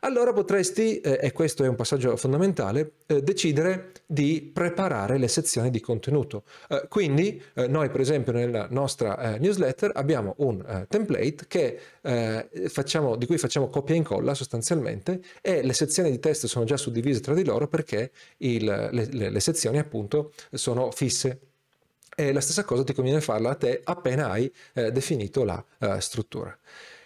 allora 0.01 0.33
potresti, 0.33 0.99
eh, 0.99 1.19
e 1.21 1.31
questo 1.31 1.63
è 1.63 1.67
un 1.67 1.75
passaggio 1.75 2.15
fondamentale, 2.15 2.93
eh, 3.07 3.21
decidere 3.21 3.91
di 4.05 4.49
preparare 4.53 5.17
le 5.17 5.27
sezioni 5.27 5.69
di 5.69 5.79
contenuto. 5.79 6.43
Eh, 6.69 6.85
quindi 6.89 7.41
eh, 7.53 7.67
noi 7.67 7.89
per 7.89 8.01
esempio 8.01 8.31
nella 8.31 8.67
nostra 8.69 9.35
eh, 9.35 9.39
newsletter 9.39 9.91
abbiamo 9.93 10.35
un 10.37 10.85
template 10.87 11.45
che, 11.47 11.79
facciamo, 12.69 13.15
di 13.15 13.25
cui 13.25 13.37
facciamo 13.37 13.69
copia 13.69 13.93
e 13.93 13.97
incolla 13.97 14.33
sostanzialmente 14.33 15.21
e 15.41 15.63
le 15.63 15.73
sezioni 15.73 16.09
di 16.09 16.19
testo 16.19 16.47
sono 16.47 16.65
già 16.65 16.77
suddivise 16.77 17.19
tra 17.19 17.33
di 17.33 17.43
loro 17.43 17.67
perché 17.67 18.11
il, 18.37 18.63
le, 18.63 19.07
le, 19.11 19.29
le 19.29 19.39
sezioni 19.39 19.77
appunto 19.77 20.31
sono 20.51 20.91
fisse 20.91 21.39
e 22.19 22.33
la 22.33 22.41
stessa 22.41 22.65
cosa 22.65 22.83
ti 22.83 22.93
conviene 22.93 23.21
farla 23.21 23.51
a 23.51 23.55
te 23.55 23.79
appena 23.81 24.29
hai 24.29 24.51
eh, 24.73 24.91
definito 24.91 25.45
la 25.45 25.63
uh, 25.79 25.99
struttura. 25.99 26.57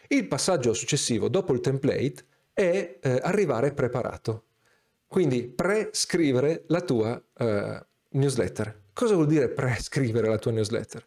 Il 0.07 0.27
passaggio 0.27 0.73
successivo 0.73 1.29
dopo 1.29 1.53
il 1.53 1.59
template 1.59 2.25
è 2.53 2.99
eh, 3.01 3.19
arrivare 3.21 3.73
preparato, 3.73 4.43
quindi 5.07 5.43
prescrivere 5.43 6.63
la 6.67 6.81
tua 6.81 7.13
uh, 7.13 7.85
newsletter. 8.09 8.81
Cosa 8.93 9.15
vuol 9.15 9.27
dire 9.27 9.49
prescrivere 9.49 10.27
la 10.27 10.37
tua 10.37 10.51
newsletter? 10.51 11.03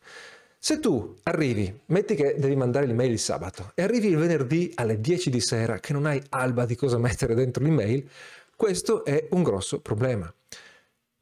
Se 0.58 0.80
tu 0.80 1.16
arrivi, 1.24 1.80
metti 1.86 2.14
che 2.14 2.34
devi 2.38 2.56
mandare 2.56 2.86
l'email 2.86 3.12
il 3.12 3.18
sabato 3.18 3.70
e 3.74 3.82
arrivi 3.82 4.08
il 4.08 4.16
venerdì 4.16 4.72
alle 4.74 5.00
10 5.00 5.30
di 5.30 5.40
sera 5.40 5.78
che 5.78 5.92
non 5.92 6.06
hai 6.06 6.20
alba 6.30 6.66
di 6.66 6.74
cosa 6.74 6.98
mettere 6.98 7.34
dentro 7.34 7.62
l'email, 7.62 8.08
questo 8.56 9.04
è 9.04 9.28
un 9.30 9.42
grosso 9.42 9.80
problema. 9.80 10.32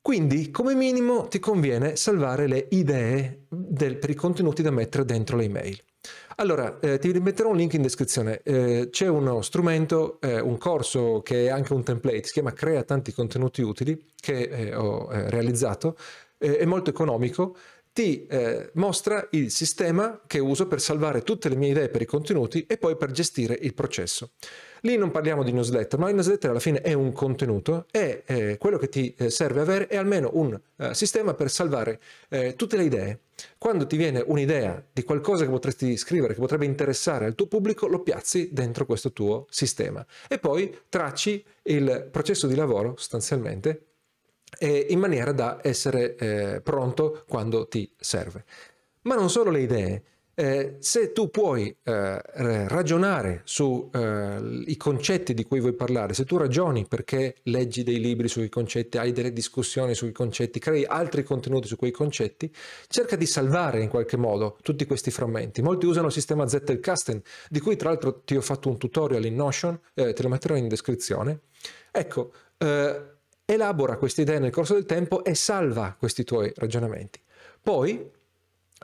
Quindi, 0.00 0.50
come 0.50 0.74
minimo, 0.74 1.28
ti 1.28 1.38
conviene 1.38 1.96
salvare 1.96 2.46
le 2.46 2.66
idee 2.70 3.46
del, 3.48 3.96
per 3.96 4.10
i 4.10 4.14
contenuti 4.14 4.62
da 4.62 4.70
mettere 4.70 5.04
dentro 5.04 5.36
le. 5.36 5.82
Allora, 6.36 6.78
eh, 6.80 6.98
ti 6.98 7.12
metterò 7.20 7.50
un 7.50 7.56
link 7.56 7.74
in 7.74 7.82
descrizione. 7.82 8.40
Eh, 8.42 8.88
c'è 8.90 9.06
uno 9.08 9.40
strumento, 9.42 10.18
eh, 10.20 10.40
un 10.40 10.58
corso 10.58 11.22
che 11.22 11.46
è 11.46 11.50
anche 11.50 11.72
un 11.72 11.84
template, 11.84 12.24
si 12.24 12.32
chiama 12.32 12.52
Crea 12.52 12.82
tanti 12.82 13.12
contenuti 13.12 13.62
utili, 13.62 14.12
che 14.18 14.42
eh, 14.42 14.74
ho 14.74 15.12
eh, 15.12 15.30
realizzato, 15.30 15.96
eh, 16.38 16.58
è 16.58 16.64
molto 16.64 16.90
economico, 16.90 17.56
ti 17.92 18.26
mostra 18.72 19.28
il 19.30 19.52
sistema 19.52 20.20
che 20.26 20.40
uso 20.40 20.66
per 20.66 20.80
salvare 20.80 21.22
tutte 21.22 21.48
le 21.48 21.54
mie 21.54 21.68
idee 21.68 21.88
per 21.88 22.02
i 22.02 22.06
contenuti 22.06 22.66
e 22.66 22.76
poi 22.76 22.96
per 22.96 23.12
gestire 23.12 23.56
il 23.60 23.72
processo. 23.72 24.32
Lì 24.84 24.98
non 24.98 25.10
parliamo 25.10 25.42
di 25.42 25.50
newsletter, 25.50 25.98
ma 25.98 26.10
il 26.10 26.14
newsletter 26.14 26.50
alla 26.50 26.60
fine 26.60 26.82
è 26.82 26.92
un 26.92 27.10
contenuto 27.12 27.86
e 27.90 28.22
eh, 28.26 28.58
quello 28.58 28.76
che 28.76 28.90
ti 28.90 29.14
eh, 29.16 29.30
serve 29.30 29.62
avere 29.62 29.86
è 29.86 29.96
almeno 29.96 30.28
un 30.34 30.60
uh, 30.76 30.92
sistema 30.92 31.32
per 31.32 31.50
salvare 31.50 31.98
eh, 32.28 32.54
tutte 32.54 32.76
le 32.76 32.84
idee. 32.84 33.20
Quando 33.56 33.86
ti 33.86 33.96
viene 33.96 34.22
un'idea 34.26 34.84
di 34.92 35.02
qualcosa 35.02 35.44
che 35.44 35.50
potresti 35.50 35.96
scrivere, 35.96 36.34
che 36.34 36.40
potrebbe 36.40 36.66
interessare 36.66 37.24
al 37.24 37.34
tuo 37.34 37.46
pubblico, 37.46 37.86
lo 37.86 38.02
piazzi 38.02 38.50
dentro 38.52 38.84
questo 38.84 39.12
tuo 39.12 39.46
sistema 39.48 40.04
e 40.28 40.38
poi 40.38 40.76
tracci 40.90 41.42
il 41.62 42.06
processo 42.10 42.46
di 42.46 42.54
lavoro 42.54 42.94
sostanzialmente 42.98 43.86
in 44.60 44.98
maniera 44.98 45.32
da 45.32 45.60
essere 45.62 46.14
eh, 46.14 46.60
pronto 46.60 47.24
quando 47.26 47.66
ti 47.66 47.90
serve. 47.98 48.44
Ma 49.02 49.14
non 49.14 49.30
solo 49.30 49.50
le 49.50 49.60
idee, 49.60 50.02
eh, 50.34 50.76
se 50.80 51.12
tu 51.12 51.30
puoi 51.30 51.74
eh, 51.82 52.20
ragionare 52.68 53.42
sui 53.44 53.88
eh, 53.92 54.76
concetti 54.76 55.34
di 55.34 55.44
cui 55.44 55.60
vuoi 55.60 55.74
parlare, 55.74 56.14
se 56.14 56.24
tu 56.24 56.36
ragioni 56.36 56.86
perché 56.86 57.36
leggi 57.44 57.82
dei 57.82 58.00
libri 58.00 58.28
sui 58.28 58.48
concetti, 58.48 58.98
hai 58.98 59.12
delle 59.12 59.32
discussioni 59.32 59.94
sui 59.94 60.12
concetti, 60.12 60.58
crei 60.58 60.84
altri 60.84 61.22
contenuti 61.22 61.68
su 61.68 61.76
quei 61.76 61.90
concetti, 61.90 62.52
cerca 62.88 63.16
di 63.16 63.26
salvare 63.26 63.80
in 63.80 63.88
qualche 63.88 64.16
modo 64.16 64.58
tutti 64.62 64.84
questi 64.86 65.10
frammenti. 65.10 65.62
Molti 65.62 65.86
usano 65.86 66.06
il 66.06 66.12
sistema 66.12 66.46
Zettelkasten, 66.48 67.22
di 67.48 67.60
cui 67.60 67.76
tra 67.76 67.90
l'altro 67.90 68.22
ti 68.22 68.36
ho 68.36 68.40
fatto 68.40 68.68
un 68.68 68.78
tutorial 68.78 69.24
in 69.24 69.34
Notion, 69.34 69.78
eh, 69.94 70.12
te 70.12 70.22
lo 70.22 70.28
metterò 70.28 70.56
in 70.56 70.68
descrizione. 70.68 71.40
Ecco, 71.90 72.32
eh, 72.58 73.02
elabora 73.44 73.96
queste 73.96 74.22
idee 74.22 74.38
nel 74.38 74.50
corso 74.50 74.74
del 74.74 74.86
tempo 74.86 75.22
e 75.24 75.34
salva 75.34 75.94
questi 75.98 76.24
tuoi 76.24 76.52
ragionamenti. 76.56 77.20
Poi 77.62 78.10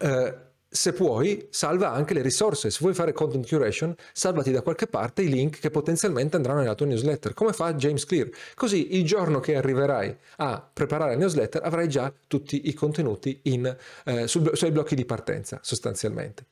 eh, 0.02 0.35
se 0.73 0.93
puoi, 0.93 1.49
salva 1.50 1.91
anche 1.91 2.15
le 2.15 2.23
risorse. 2.23 2.71
Se 2.71 2.79
vuoi 2.81 2.95
fare 2.95 3.12
content 3.12 3.47
curation, 3.47 3.95
salvati 4.12 4.53
da 4.53 4.62
qualche 4.62 4.87
parte 4.87 5.23
i 5.23 5.29
link 5.29 5.59
che 5.59 5.71
potenzialmente 5.71 6.37
andranno 6.37 6.61
nella 6.61 6.75
tua 6.75 6.87
newsletter, 6.87 7.35
come 7.35 7.53
fa 7.53 7.75
James 7.75 8.05
Clear. 8.05 8.29
Così 8.55 8.97
il 8.97 9.05
giorno 9.05 9.41
che 9.41 9.57
arriverai 9.57 10.17
a 10.37 10.71
preparare 10.73 11.12
la 11.12 11.19
newsletter 11.19 11.62
avrai 11.65 11.89
già 11.89 12.12
tutti 12.29 12.69
i 12.69 12.73
contenuti 12.73 13.41
in, 13.45 13.77
eh, 14.05 14.29
sul, 14.29 14.50
sui 14.55 14.71
blocchi 14.71 14.95
di 14.95 15.05
partenza, 15.05 15.59
sostanzialmente. 15.61 16.45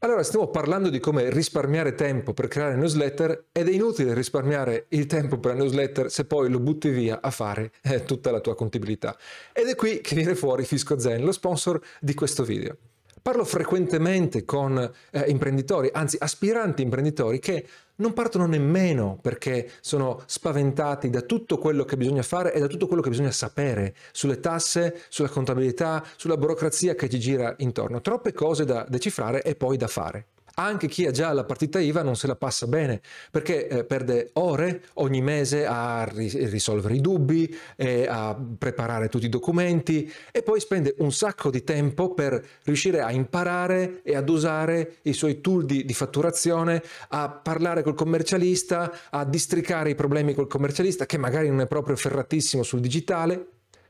Allora, 0.00 0.24
stiamo 0.24 0.48
parlando 0.48 0.88
di 0.90 0.98
come 0.98 1.30
risparmiare 1.30 1.94
tempo 1.94 2.34
per 2.34 2.48
creare 2.48 2.74
newsletter 2.74 3.44
ed 3.52 3.68
è 3.68 3.70
inutile 3.70 4.14
risparmiare 4.14 4.86
il 4.88 5.06
tempo 5.06 5.38
per 5.38 5.52
la 5.52 5.58
newsletter 5.58 6.10
se 6.10 6.24
poi 6.24 6.50
lo 6.50 6.58
butti 6.58 6.88
via 6.88 7.20
a 7.22 7.30
fare 7.30 7.70
eh, 7.82 8.02
tutta 8.02 8.32
la 8.32 8.40
tua 8.40 8.56
contabilità. 8.56 9.16
Ed 9.52 9.68
è 9.68 9.76
qui 9.76 10.00
che 10.00 10.16
viene 10.16 10.34
fuori 10.34 10.64
Fisco 10.64 10.98
Zen, 10.98 11.22
lo 11.22 11.30
sponsor 11.30 11.80
di 12.00 12.14
questo 12.14 12.42
video. 12.42 12.76
Parlo 13.22 13.44
frequentemente 13.44 14.44
con 14.44 14.76
eh, 15.12 15.24
imprenditori, 15.28 15.88
anzi 15.92 16.16
aspiranti 16.18 16.82
imprenditori, 16.82 17.38
che 17.38 17.64
non 17.96 18.14
partono 18.14 18.46
nemmeno 18.46 19.16
perché 19.22 19.70
sono 19.80 20.20
spaventati 20.26 21.08
da 21.08 21.20
tutto 21.20 21.56
quello 21.56 21.84
che 21.84 21.96
bisogna 21.96 22.22
fare 22.22 22.52
e 22.52 22.58
da 22.58 22.66
tutto 22.66 22.88
quello 22.88 23.00
che 23.00 23.10
bisogna 23.10 23.30
sapere 23.30 23.94
sulle 24.10 24.40
tasse, 24.40 25.02
sulla 25.08 25.28
contabilità, 25.28 26.04
sulla 26.16 26.36
burocrazia 26.36 26.96
che 26.96 27.08
ci 27.08 27.20
gira 27.20 27.54
intorno. 27.58 28.00
Troppe 28.00 28.32
cose 28.32 28.64
da 28.64 28.84
decifrare 28.88 29.42
e 29.42 29.54
poi 29.54 29.76
da 29.76 29.86
fare. 29.86 30.26
Anche 30.54 30.88
chi 30.88 31.06
ha 31.06 31.10
già 31.10 31.32
la 31.32 31.44
partita 31.44 31.80
IVA 31.80 32.02
non 32.02 32.16
se 32.16 32.26
la 32.26 32.36
passa 32.36 32.66
bene 32.66 33.00
perché 33.30 33.68
eh, 33.68 33.84
perde 33.84 34.30
ore 34.34 34.82
ogni 34.94 35.22
mese 35.22 35.66
a 35.66 36.04
ri- 36.04 36.46
risolvere 36.46 36.94
i 36.94 37.00
dubbi, 37.00 37.54
e 37.76 38.06
a 38.06 38.36
preparare 38.58 39.08
tutti 39.08 39.26
i 39.26 39.28
documenti 39.28 40.10
e 40.30 40.42
poi 40.42 40.60
spende 40.60 40.94
un 40.98 41.12
sacco 41.12 41.50
di 41.50 41.64
tempo 41.64 42.14
per 42.14 42.44
riuscire 42.64 43.00
a 43.00 43.10
imparare 43.10 44.02
e 44.02 44.16
ad 44.16 44.28
usare 44.28 44.96
i 45.02 45.12
suoi 45.12 45.40
tool 45.40 45.64
di, 45.64 45.84
di 45.84 45.94
fatturazione, 45.94 46.82
a 47.08 47.28
parlare 47.28 47.82
col 47.82 47.94
commercialista, 47.94 49.10
a 49.10 49.24
districare 49.24 49.90
i 49.90 49.94
problemi 49.94 50.34
col 50.34 50.46
commercialista 50.46 51.06
che 51.06 51.18
magari 51.18 51.48
non 51.48 51.60
è 51.60 51.66
proprio 51.66 51.96
ferratissimo 51.96 52.62
sul 52.62 52.80
digitale. 52.80 53.46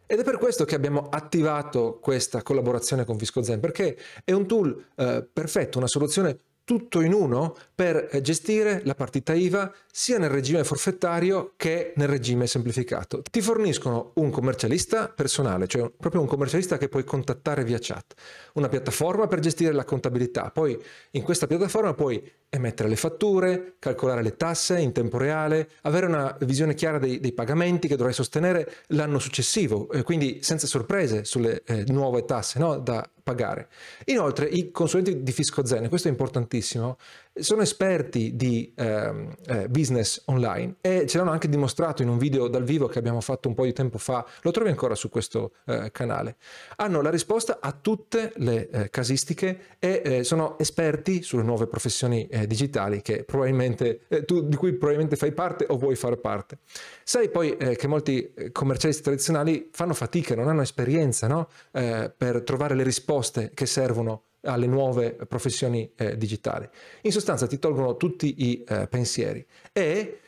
Ed 0.06 0.18
è 0.18 0.24
per 0.24 0.36
questo 0.36 0.64
che 0.64 0.74
abbiamo 0.74 1.08
attivato 1.08 1.98
questa 2.00 2.42
collaborazione 2.42 3.04
con 3.04 3.18
FiscoZen, 3.18 3.60
perché 3.60 3.96
è 4.24 4.32
un 4.32 4.46
tool 4.46 4.84
eh, 4.96 5.26
perfetto, 5.32 5.78
una 5.78 5.86
soluzione 5.86 6.38
tutto 6.64 7.00
in 7.00 7.12
uno 7.12 7.56
per 7.74 8.08
eh, 8.10 8.20
gestire 8.20 8.82
la 8.84 8.94
partita 8.94 9.32
IVA 9.32 9.72
sia 9.90 10.18
nel 10.18 10.30
regime 10.30 10.64
forfettario 10.64 11.54
che 11.56 11.92
nel 11.96 12.08
regime 12.08 12.46
semplificato. 12.46 13.22
Ti 13.22 13.40
forniscono 13.40 14.12
un 14.14 14.30
commercialista 14.30 15.08
personale, 15.08 15.66
cioè 15.66 15.90
proprio 15.90 16.20
un 16.20 16.26
commercialista 16.26 16.78
che 16.78 16.88
puoi 16.88 17.04
contattare 17.04 17.64
via 17.64 17.78
chat, 17.80 18.14
una 18.54 18.68
piattaforma 18.68 19.26
per 19.26 19.40
gestire 19.40 19.72
la 19.72 19.84
contabilità, 19.84 20.50
poi 20.50 20.80
in 21.12 21.22
questa 21.22 21.46
piattaforma 21.46 21.94
puoi 21.94 22.22
emettere 22.54 22.90
le 22.90 22.96
fatture, 22.96 23.76
calcolare 23.78 24.22
le 24.22 24.36
tasse 24.36 24.78
in 24.78 24.92
tempo 24.92 25.16
reale, 25.16 25.70
avere 25.82 26.04
una 26.04 26.36
visione 26.40 26.74
chiara 26.74 26.98
dei, 26.98 27.18
dei 27.18 27.32
pagamenti 27.32 27.88
che 27.88 27.96
dovrai 27.96 28.12
sostenere 28.12 28.70
l'anno 28.88 29.18
successivo, 29.18 29.90
eh, 29.90 30.02
quindi 30.02 30.40
senza 30.42 30.66
sorprese 30.66 31.24
sulle 31.24 31.62
eh, 31.64 31.84
nuove 31.88 32.26
tasse 32.26 32.58
no? 32.58 32.76
da 32.76 33.08
pagare. 33.22 33.68
Inoltre 34.06 34.46
i 34.46 34.70
consulenti 34.70 35.22
di 35.22 35.32
Fisco 35.32 35.64
Zen, 35.64 35.88
questo 35.88 36.08
è 36.08 36.10
importantissimo, 36.10 36.98
sono 37.34 37.62
esperti 37.62 38.36
di 38.36 38.72
eh, 38.76 39.28
eh, 39.46 39.68
business 39.68 40.22
online 40.26 40.76
e 40.80 41.06
ce 41.06 41.16
l'hanno 41.16 41.30
anche 41.30 41.48
dimostrato 41.48 42.02
in 42.02 42.08
un 42.08 42.18
video 42.18 42.46
dal 42.48 42.62
vivo 42.62 42.88
che 42.88 42.98
abbiamo 42.98 43.20
fatto 43.20 43.48
un 43.48 43.54
po' 43.54 43.64
di 43.64 43.72
tempo 43.72 43.96
fa, 43.98 44.24
lo 44.42 44.50
trovi 44.50 44.68
ancora 44.68 44.94
su 44.94 45.08
questo 45.08 45.52
eh, 45.66 45.90
canale. 45.90 46.36
Hanno 46.76 47.00
la 47.00 47.10
risposta 47.10 47.58
a 47.60 47.72
tutte 47.72 48.32
le 48.36 48.68
eh, 48.68 48.90
casistiche 48.90 49.76
e 49.78 50.02
eh, 50.04 50.24
sono 50.24 50.58
esperti 50.58 51.22
sulle 51.22 51.42
nuove 51.42 51.66
professioni 51.66 52.26
eh, 52.26 52.46
digitali 52.46 53.00
probabilmente, 53.26 54.02
tu, 54.26 54.46
di 54.46 54.56
cui 54.56 54.72
probabilmente 54.74 55.16
fai 55.16 55.32
parte 55.32 55.64
o 55.68 55.78
vuoi 55.78 55.96
fare 55.96 56.16
parte. 56.18 56.58
Sai 57.02 57.30
poi 57.30 57.56
che 57.56 57.86
molti 57.86 58.32
commercialisti 58.52 59.02
tradizionali 59.02 59.70
fanno 59.72 59.94
fatica, 59.94 60.34
non 60.34 60.48
hanno 60.48 60.62
esperienza 60.62 61.26
no? 61.26 61.48
per 61.70 62.42
trovare 62.44 62.74
le 62.74 62.82
risposte 62.82 63.50
che 63.54 63.66
servono 63.66 64.24
alle 64.42 64.66
nuove 64.66 65.12
professioni 65.12 65.90
eh, 65.96 66.16
digitali. 66.16 66.68
In 67.02 67.12
sostanza 67.12 67.46
ti 67.46 67.58
tolgono 67.58 67.96
tutti 67.96 68.50
i 68.50 68.64
eh, 68.66 68.86
pensieri 68.88 69.44
e 69.72 70.20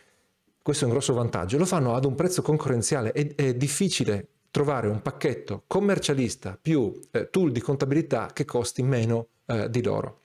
questo 0.62 0.84
è 0.84 0.86
un 0.86 0.94
grosso 0.94 1.12
vantaggio, 1.12 1.58
lo 1.58 1.66
fanno 1.66 1.94
ad 1.94 2.04
un 2.04 2.14
prezzo 2.14 2.40
concorrenziale, 2.40 3.12
è, 3.12 3.34
è 3.34 3.54
difficile 3.54 4.28
trovare 4.50 4.88
un 4.88 5.02
pacchetto 5.02 5.64
commercialista 5.66 6.56
più 6.60 6.98
eh, 7.10 7.28
tool 7.28 7.52
di 7.52 7.60
contabilità 7.60 8.30
che 8.32 8.44
costi 8.44 8.82
meno 8.82 9.26
eh, 9.46 9.68
di 9.68 9.82
loro. 9.82 10.20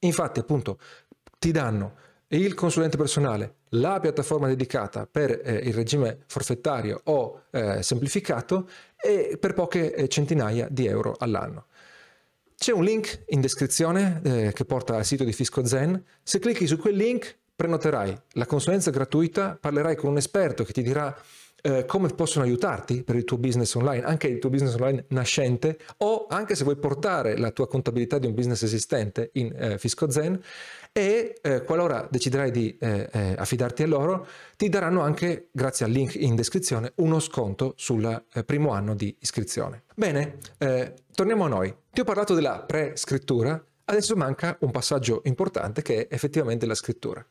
Infatti 0.00 0.40
appunto 0.40 0.78
ti 1.38 1.50
danno 1.50 1.94
il 2.28 2.54
consulente 2.54 2.96
personale, 2.96 3.56
la 3.70 4.00
piattaforma 4.00 4.46
dedicata 4.46 5.06
per 5.06 5.40
eh, 5.44 5.54
il 5.56 5.74
regime 5.74 6.20
forfettario 6.26 7.00
o 7.04 7.42
eh, 7.50 7.82
semplificato 7.82 8.68
e 8.96 9.36
per 9.38 9.52
poche 9.52 10.08
centinaia 10.08 10.66
di 10.70 10.86
euro 10.86 11.14
all'anno. 11.18 11.66
C'è 12.60 12.72
un 12.72 12.84
link 12.84 13.22
in 13.28 13.40
descrizione 13.40 14.20
eh, 14.22 14.52
che 14.52 14.66
porta 14.66 14.94
al 14.94 15.06
sito 15.06 15.24
di 15.24 15.32
Fisco 15.32 15.64
Zen. 15.64 16.04
Se 16.22 16.38
clicchi 16.38 16.66
su 16.66 16.76
quel 16.76 16.94
link 16.94 17.38
prenoterai 17.56 18.14
la 18.32 18.44
consulenza 18.44 18.90
gratuita, 18.90 19.56
parlerai 19.58 19.96
con 19.96 20.10
un 20.10 20.18
esperto 20.18 20.62
che 20.64 20.74
ti 20.74 20.82
dirà 20.82 21.16
eh, 21.62 21.86
come 21.86 22.08
possono 22.08 22.44
aiutarti 22.44 23.02
per 23.02 23.16
il 23.16 23.24
tuo 23.24 23.38
business 23.38 23.74
online, 23.76 24.04
anche 24.04 24.28
il 24.28 24.38
tuo 24.38 24.50
business 24.50 24.74
online 24.74 25.06
nascente 25.08 25.78
o 25.98 26.26
anche 26.28 26.54
se 26.54 26.64
vuoi 26.64 26.76
portare 26.76 27.38
la 27.38 27.50
tua 27.50 27.66
contabilità 27.66 28.18
di 28.18 28.26
un 28.26 28.34
business 28.34 28.62
esistente 28.62 29.30
in 29.34 29.54
eh, 29.56 29.78
Fisco 29.78 30.10
Zen 30.10 30.38
e 30.92 31.38
eh, 31.40 31.62
qualora 31.62 32.06
deciderai 32.10 32.50
di 32.50 32.76
eh, 32.78 33.08
eh, 33.10 33.34
affidarti 33.38 33.84
a 33.84 33.86
loro, 33.86 34.26
ti 34.58 34.68
daranno 34.68 35.00
anche, 35.00 35.48
grazie 35.50 35.86
al 35.86 35.92
link 35.92 36.14
in 36.14 36.34
descrizione, 36.34 36.92
uno 36.96 37.20
sconto 37.20 37.72
sul 37.76 38.04
eh, 38.34 38.44
primo 38.44 38.72
anno 38.72 38.94
di 38.94 39.16
iscrizione. 39.20 39.84
Bene, 39.94 40.38
torniamo 41.20 41.44
a 41.44 41.48
noi. 41.48 41.74
Ti 41.90 42.00
ho 42.00 42.04
parlato 42.04 42.32
della 42.32 42.62
pre-scrittura, 42.62 43.62
adesso 43.84 44.16
manca 44.16 44.56
un 44.60 44.70
passaggio 44.70 45.20
importante 45.24 45.82
che 45.82 46.06
è 46.06 46.14
effettivamente 46.14 46.64
la 46.64 46.74
scrittura. 46.74 47.22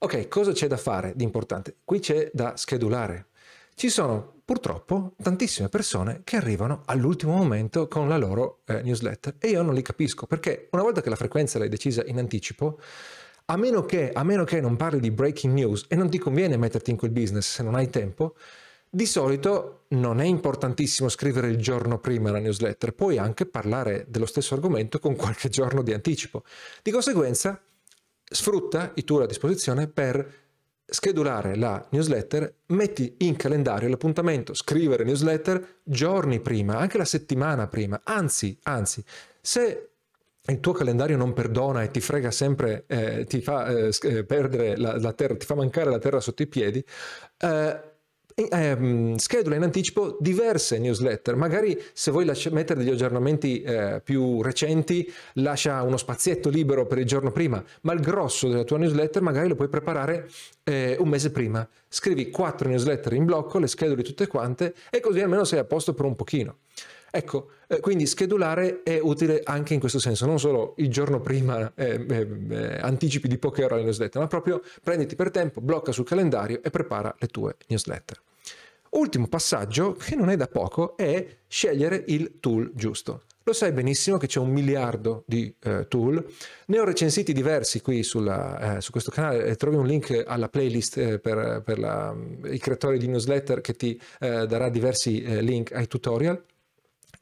Ok, 0.00 0.28
cosa 0.28 0.52
c'è 0.52 0.66
da 0.66 0.76
fare 0.76 1.14
di 1.16 1.24
importante? 1.24 1.76
Qui 1.82 1.98
c'è 1.98 2.30
da 2.34 2.58
schedulare. 2.58 3.28
Ci 3.74 3.88
sono 3.88 4.34
purtroppo 4.44 5.14
tantissime 5.22 5.70
persone 5.70 6.20
che 6.24 6.36
arrivano 6.36 6.82
all'ultimo 6.84 7.34
momento 7.34 7.88
con 7.88 8.06
la 8.06 8.18
loro 8.18 8.60
eh, 8.66 8.82
newsletter 8.82 9.36
e 9.38 9.48
io 9.48 9.62
non 9.62 9.72
li 9.72 9.80
capisco 9.80 10.26
perché 10.26 10.68
una 10.72 10.82
volta 10.82 11.00
che 11.00 11.08
la 11.08 11.16
frequenza 11.16 11.58
l'hai 11.58 11.70
decisa 11.70 12.04
in 12.04 12.18
anticipo, 12.18 12.78
a 13.46 13.56
meno, 13.56 13.86
che, 13.86 14.12
a 14.12 14.22
meno 14.24 14.44
che 14.44 14.60
non 14.60 14.76
parli 14.76 15.00
di 15.00 15.10
breaking 15.10 15.54
news 15.54 15.86
e 15.88 15.96
non 15.96 16.10
ti 16.10 16.18
conviene 16.18 16.58
metterti 16.58 16.90
in 16.90 16.98
quel 16.98 17.12
business 17.12 17.50
se 17.50 17.62
non 17.62 17.76
hai 17.76 17.88
tempo, 17.88 18.34
di 18.94 19.06
solito 19.06 19.84
non 19.92 20.20
è 20.20 20.24
importantissimo 20.24 21.08
scrivere 21.08 21.48
il 21.48 21.56
giorno 21.56 21.98
prima 21.98 22.30
la 22.30 22.40
newsletter, 22.40 22.92
puoi 22.92 23.16
anche 23.16 23.46
parlare 23.46 24.04
dello 24.06 24.26
stesso 24.26 24.52
argomento 24.52 24.98
con 24.98 25.16
qualche 25.16 25.48
giorno 25.48 25.80
di 25.80 25.94
anticipo. 25.94 26.44
Di 26.82 26.90
conseguenza, 26.90 27.58
sfrutta 28.22 28.92
i 28.96 29.04
tool 29.04 29.22
a 29.22 29.26
disposizione 29.26 29.86
per 29.86 30.40
schedulare 30.84 31.56
la 31.56 31.82
newsletter, 31.88 32.54
metti 32.66 33.14
in 33.20 33.36
calendario 33.36 33.88
l'appuntamento, 33.88 34.52
scrivere 34.52 35.04
newsletter 35.04 35.80
giorni 35.82 36.40
prima, 36.40 36.76
anche 36.76 36.98
la 36.98 37.06
settimana 37.06 37.68
prima. 37.68 38.02
Anzi, 38.04 38.58
anzi, 38.64 39.02
se 39.40 39.88
il 40.44 40.60
tuo 40.60 40.72
calendario 40.72 41.16
non 41.16 41.32
perdona 41.32 41.82
e 41.82 41.90
ti 41.90 42.00
frega 42.00 42.30
sempre, 42.30 42.84
eh, 42.88 43.24
ti 43.24 43.40
fa 43.40 43.68
eh, 43.68 43.90
eh 44.02 44.24
perdere 44.24 44.76
la, 44.76 44.98
la, 44.98 45.14
terra, 45.14 45.34
ti 45.34 45.46
fa 45.46 45.54
mancare 45.54 45.88
la 45.88 45.98
terra 45.98 46.20
sotto 46.20 46.42
i 46.42 46.46
piedi, 46.46 46.84
eh, 47.38 47.91
eh, 48.34 49.14
schedula 49.16 49.56
in 49.56 49.62
anticipo 49.62 50.16
diverse 50.20 50.78
newsletter. 50.78 51.36
Magari 51.36 51.80
se 51.92 52.10
vuoi 52.10 52.24
lascia, 52.24 52.50
mettere 52.50 52.82
degli 52.82 52.92
aggiornamenti 52.92 53.62
eh, 53.62 54.00
più 54.02 54.42
recenti, 54.42 55.10
lascia 55.34 55.82
uno 55.82 55.96
spazietto 55.96 56.48
libero 56.48 56.86
per 56.86 56.98
il 56.98 57.06
giorno 57.06 57.30
prima, 57.30 57.62
ma 57.82 57.92
il 57.92 58.00
grosso 58.00 58.48
della 58.48 58.64
tua 58.64 58.78
newsletter 58.78 59.22
magari 59.22 59.48
lo 59.48 59.54
puoi 59.54 59.68
preparare 59.68 60.28
eh, 60.64 60.96
un 60.98 61.08
mese 61.08 61.30
prima. 61.30 61.66
Scrivi 61.88 62.30
quattro 62.30 62.68
newsletter 62.68 63.12
in 63.12 63.24
blocco, 63.24 63.58
le 63.58 63.66
scheduli 63.66 64.02
tutte 64.02 64.26
quante 64.26 64.74
e 64.90 65.00
così 65.00 65.20
almeno 65.20 65.44
sei 65.44 65.58
a 65.58 65.64
posto 65.64 65.94
per 65.94 66.04
un 66.04 66.14
pochino. 66.14 66.56
Ecco, 67.14 67.50
eh, 67.66 67.80
quindi 67.80 68.06
schedulare 68.06 68.82
è 68.82 68.98
utile 68.98 69.42
anche 69.44 69.74
in 69.74 69.80
questo 69.80 69.98
senso, 69.98 70.24
non 70.24 70.38
solo 70.38 70.72
il 70.78 70.88
giorno 70.88 71.20
prima 71.20 71.70
eh, 71.74 72.06
eh, 72.08 72.28
eh 72.48 72.78
anticipi 72.80 73.28
di 73.28 73.36
poche 73.36 73.64
ore 73.64 73.74
alle 73.74 73.82
newsletter, 73.82 74.22
ma 74.22 74.28
proprio 74.28 74.62
prenditi 74.82 75.14
per 75.14 75.30
tempo, 75.30 75.60
blocca 75.60 75.92
sul 75.92 76.06
calendario 76.06 76.62
e 76.62 76.70
prepara 76.70 77.14
le 77.18 77.26
tue 77.26 77.56
newsletter. 77.66 78.18
Ultimo 78.92 79.28
passaggio, 79.28 79.92
che 79.92 80.16
non 80.16 80.30
è 80.30 80.36
da 80.36 80.46
poco, 80.46 80.96
è 80.96 81.26
scegliere 81.46 82.02
il 82.06 82.38
tool 82.40 82.72
giusto. 82.74 83.24
Lo 83.42 83.52
sai 83.52 83.72
benissimo 83.72 84.16
che 84.16 84.26
c'è 84.26 84.38
un 84.38 84.50
miliardo 84.50 85.24
di 85.26 85.54
eh, 85.64 85.88
tool, 85.88 86.24
ne 86.66 86.78
ho 86.78 86.84
recensiti 86.84 87.34
diversi 87.34 87.82
qui 87.82 88.02
sulla, 88.04 88.76
eh, 88.76 88.80
su 88.80 88.90
questo 88.90 89.10
canale, 89.10 89.44
e 89.44 89.56
trovi 89.56 89.76
un 89.76 89.86
link 89.86 90.24
alla 90.26 90.48
playlist 90.48 90.96
eh, 90.96 91.18
per, 91.18 91.60
per 91.62 91.78
la, 91.78 92.16
i 92.44 92.58
creatori 92.58 92.96
di 92.96 93.08
newsletter 93.08 93.60
che 93.60 93.74
ti 93.74 94.00
eh, 94.20 94.46
darà 94.46 94.70
diversi 94.70 95.22
eh, 95.22 95.42
link 95.42 95.72
ai 95.72 95.88
tutorial 95.88 96.42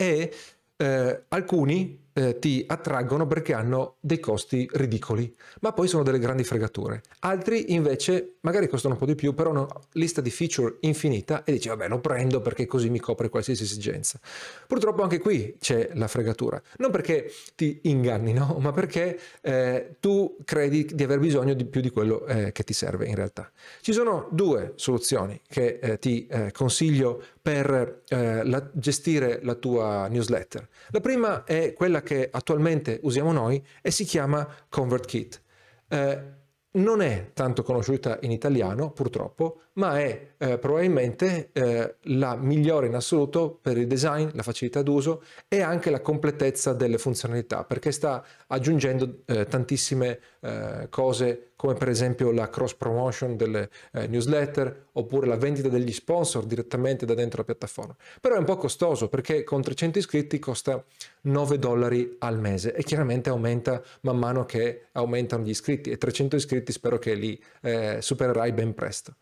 e 0.01 0.33
eh, 0.79 1.25
alcuni 1.29 2.09
eh, 2.13 2.39
ti 2.39 2.65
attraggono 2.67 3.27
perché 3.27 3.53
hanno 3.53 3.97
dei 4.01 4.21
costi 4.21 4.69
ridicoli, 4.73 5.35
ma 5.61 5.73
poi 5.73 5.89
sono 5.89 6.03
delle 6.03 6.19
grandi 6.19 6.45
fregature. 6.45 7.03
Altri 7.21 7.73
invece 7.73 8.37
magari 8.41 8.69
costano 8.69 8.95
un 8.95 9.01
po' 9.01 9.07
di 9.07 9.15
più, 9.15 9.35
però 9.35 9.51
hanno 9.51 9.63
una 9.63 9.81
lista 9.93 10.21
di 10.21 10.31
feature 10.31 10.77
infinita 10.81 11.45
e 11.45 11.53
dici 11.53 11.69
vabbè 11.69 11.89
lo 11.89 12.01
prendo 12.01 12.41
perché 12.41 12.67
così 12.67 12.91
mi 12.91 12.99
copre 12.99 13.29
qualsiasi 13.29 13.63
esigenza. 13.63 14.19
Purtroppo 14.67 15.03
anche 15.03 15.19
qui 15.19 15.57
c'è 15.61 15.91
la 15.95 16.09
fregatura, 16.09 16.61
non 16.79 16.91
perché 16.91 17.31
ti 17.55 17.81
ingannino, 17.83 18.57
ma 18.61 18.73
perché 18.73 19.19
eh, 19.41 19.97
tu 20.01 20.37
credi 20.45 20.87
di 20.93 21.03
aver 21.03 21.19
bisogno 21.19 21.55
di 21.55 21.65
più 21.65 21.81
di 21.81 21.91
quello 21.91 22.27
eh, 22.27 22.53
che 22.53 22.65
ti 22.65 22.73
serve 22.73 23.07
in 23.07 23.15
realtà. 23.15 23.51
Ci 23.81 23.93
sono 23.93 24.29
due 24.31 24.73
soluzioni 24.77 25.41
che 25.47 25.79
eh, 25.81 25.99
ti 25.99 26.27
eh, 26.27 26.53
consiglio 26.53 27.23
per 27.43 28.03
eh, 28.09 28.45
la, 28.45 28.69
gestire 28.73 29.41
la 29.43 29.55
tua 29.55 30.09
newsletter. 30.09 30.69
La 30.91 31.01
prima 31.01 31.45
è 31.45 31.73
quella 31.73 32.00
che 32.03 32.29
attualmente 32.31 33.01
usiamo 33.03 33.33
noi 33.33 33.65
e 33.83 33.91
si 33.91 34.05
chiama 34.05 34.47
ConvertKit. 34.69 35.43
Eh, 35.89 36.39
non 36.73 37.01
è 37.01 37.31
tanto 37.33 37.65
conosciuta 37.65 38.19
in 38.23 38.31
italiano, 38.31 38.93
purtroppo, 38.93 39.63
ma 39.75 39.99
è 39.99 40.35
eh, 40.39 40.59
probabilmente 40.59 41.51
eh, 41.53 41.97
la 42.03 42.37
migliore 42.37 42.87
in 42.87 42.95
assoluto 42.95 43.59
per 43.61 43.77
il 43.77 43.89
design, 43.89 44.29
la 44.35 44.45
facilità 44.45 44.83
d'uso 44.83 45.25
e 45.49 45.63
anche 45.63 45.91
la 45.91 46.01
completezza 46.01 46.73
delle 46.73 46.99
funzionalità, 46.99 47.65
perché 47.65 47.91
sta 47.91 48.25
aggiungendo 48.47 49.23
eh, 49.27 49.47
tantissime 49.47 50.21
eh, 50.41 50.87
cose 50.91 51.50
come 51.61 51.75
per 51.75 51.91
esempio 51.91 52.31
la 52.31 52.49
cross 52.49 52.73
promotion 52.73 53.37
delle 53.37 53.69
eh, 53.93 54.07
newsletter 54.07 54.87
oppure 54.93 55.27
la 55.27 55.37
vendita 55.37 55.69
degli 55.69 55.93
sponsor 55.93 56.47
direttamente 56.47 57.05
da 57.05 57.13
dentro 57.13 57.41
la 57.41 57.45
piattaforma. 57.45 57.95
Però 58.19 58.35
è 58.35 58.39
un 58.39 58.47
po' 58.47 58.57
costoso 58.57 59.11
perché 59.11 59.45
con 59.45 59.61
300 59.61 59.99
iscritti 59.99 60.39
costa 60.39 60.83
9 61.21 61.59
dollari 61.59 62.17
al 62.21 62.41
mese 62.41 62.73
e 62.73 62.83
chiaramente 62.83 63.29
aumenta 63.29 63.83
man 64.01 64.17
mano 64.17 64.47
che 64.47 64.87
aumentano 64.93 65.45
gli 65.45 65.51
iscritti 65.51 65.91
e 65.91 65.99
300 65.99 66.37
iscritti 66.37 66.73
spero 66.73 66.99
che 66.99 67.13
li 67.13 67.39
eh, 67.61 67.99
supererai 68.01 68.53
ben 68.53 68.73
presto. 68.73 69.17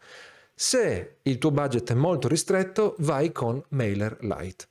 Se 0.55 1.17
il 1.23 1.39
tuo 1.39 1.51
budget 1.51 1.91
è 1.91 1.95
molto 1.95 2.29
ristretto 2.29 2.95
vai 2.99 3.33
con 3.33 3.61
MailerLite. 3.71 4.65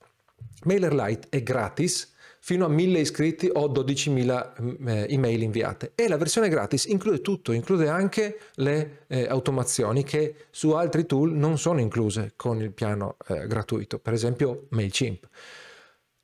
MailerLite 0.63 1.27
è 1.31 1.43
gratis 1.43 2.15
fino 2.47 2.63
a 2.63 2.69
1000 2.69 2.99
iscritti 2.99 3.49
o 3.51 3.67
12.000 3.67 4.53
mm, 4.61 4.87
eh, 4.87 5.05
email 5.09 5.41
inviate. 5.41 5.91
E 5.95 6.07
la 6.07 6.15
versione 6.15 6.47
gratis 6.47 6.85
include 6.85 7.19
tutto, 7.19 7.51
include 7.51 7.89
anche 7.89 8.39
le 8.53 8.99
eh, 9.07 9.27
automazioni 9.27 10.05
che 10.05 10.33
su 10.49 10.71
altri 10.71 11.05
tool 11.05 11.33
non 11.33 11.57
sono 11.57 11.81
incluse 11.81 12.31
con 12.37 12.61
il 12.61 12.71
piano 12.71 13.17
eh, 13.27 13.47
gratuito, 13.47 13.99
per 13.99 14.13
esempio 14.13 14.67
MailChimp. 14.69 15.27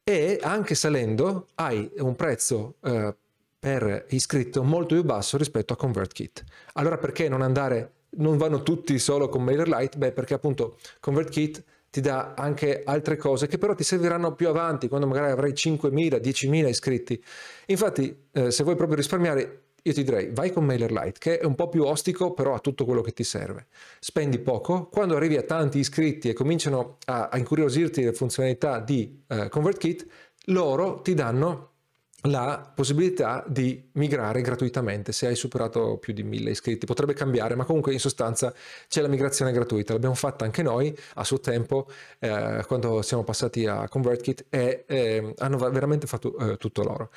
E 0.02 0.40
anche 0.42 0.76
salendo 0.76 1.48
hai 1.56 1.92
un 1.98 2.16
prezzo 2.16 2.76
eh, 2.86 3.14
per 3.60 4.06
iscritto 4.12 4.64
molto 4.64 4.96
più 4.96 5.04
basso 5.04 5.36
rispetto 5.36 5.74
a 5.74 5.76
ConvertKit. 5.76 6.44
Allora 6.76 6.98
perché 6.98 7.28
non 7.28 7.42
andare, 7.42 7.96
non 8.12 8.38
vanno 8.38 8.64
tutti 8.64 8.98
solo 8.98 9.28
con 9.28 9.44
MailerLite? 9.44 9.98
Beh, 9.98 10.14
perché 10.14 10.36
appunto 10.36 10.78
ConvertKit 11.02 11.64
ti 11.94 12.02
dà 12.02 12.34
anche 12.36 12.82
altre 12.84 13.18
cose 13.18 13.46
che 13.46 13.60
però 13.60 13.76
ti 13.76 13.84
serviranno 13.84 14.34
più 14.34 14.48
avanti, 14.48 14.88
quando 14.88 15.06
magari 15.06 15.30
avrai 15.30 15.52
5.000, 15.52 16.20
10.000 16.20 16.68
iscritti. 16.68 17.24
Infatti, 17.68 18.30
eh, 18.32 18.50
se 18.50 18.64
vuoi 18.64 18.76
proprio 18.76 18.98
risparmiare, 18.98 19.66
io 19.80 19.94
ti 19.94 20.04
direi 20.04 20.32
vai 20.34 20.52
con 20.52 20.66
MailerLite, 20.66 21.20
che 21.20 21.38
è 21.38 21.46
un 21.46 21.54
po' 21.54 21.70
più 21.70 21.84
ostico, 21.84 22.34
però 22.34 22.56
ha 22.56 22.60
tutto 22.60 22.84
quello 22.84 23.02
che 23.02 23.12
ti 23.12 23.24
serve. 23.24 23.68
Spendi 24.00 24.40
poco, 24.40 24.88
quando 24.88 25.16
arrivi 25.16 25.38
a 25.38 25.44
tanti 25.44 25.78
iscritti 25.78 26.30
e 26.30 26.34
cominciano 26.34 26.98
a, 27.06 27.30
a 27.32 27.38
incuriosirti 27.38 28.04
le 28.04 28.14
funzionalità 28.14 28.80
di 28.80 29.24
eh, 29.28 29.50
ConvertKit, 29.50 30.08
loro 30.46 31.00
ti 31.02 31.14
danno 31.14 31.73
la 32.28 32.72
possibilità 32.74 33.44
di 33.48 33.90
migrare 33.94 34.42
gratuitamente 34.42 35.12
se 35.12 35.28
hai 35.28 35.36
superato 35.36 35.98
più 35.98 36.14
di 36.14 36.24
mille 36.24 36.52
iscritti. 36.52 36.86
Potrebbe 36.86 37.14
cambiare, 37.14 37.56
ma 37.56 37.66
comunque 37.66 37.94
in 37.94 38.00
sostanza 38.00 38.54
c'è 38.88 39.02
la 39.02 39.08
migrazione 39.08 39.52
gratuita. 39.52 39.94
L'abbiamo 39.94 40.16
fatta 40.16 40.46
anche 40.46 40.62
noi 40.62 40.96
a 41.16 41.24
suo 41.24 41.40
tempo 41.40 41.88
eh, 42.20 42.64
quando 42.68 43.02
siamo 43.02 43.24
passati 43.24 43.66
a 43.66 43.88
ConvertKit 43.90 44.46
e 44.50 44.86
eh, 44.88 45.34
hanno 45.38 45.58
veramente 45.58 46.08
fatto 46.08 46.38
eh, 46.38 46.58
tutto 46.58 46.84
loro. 46.84 47.12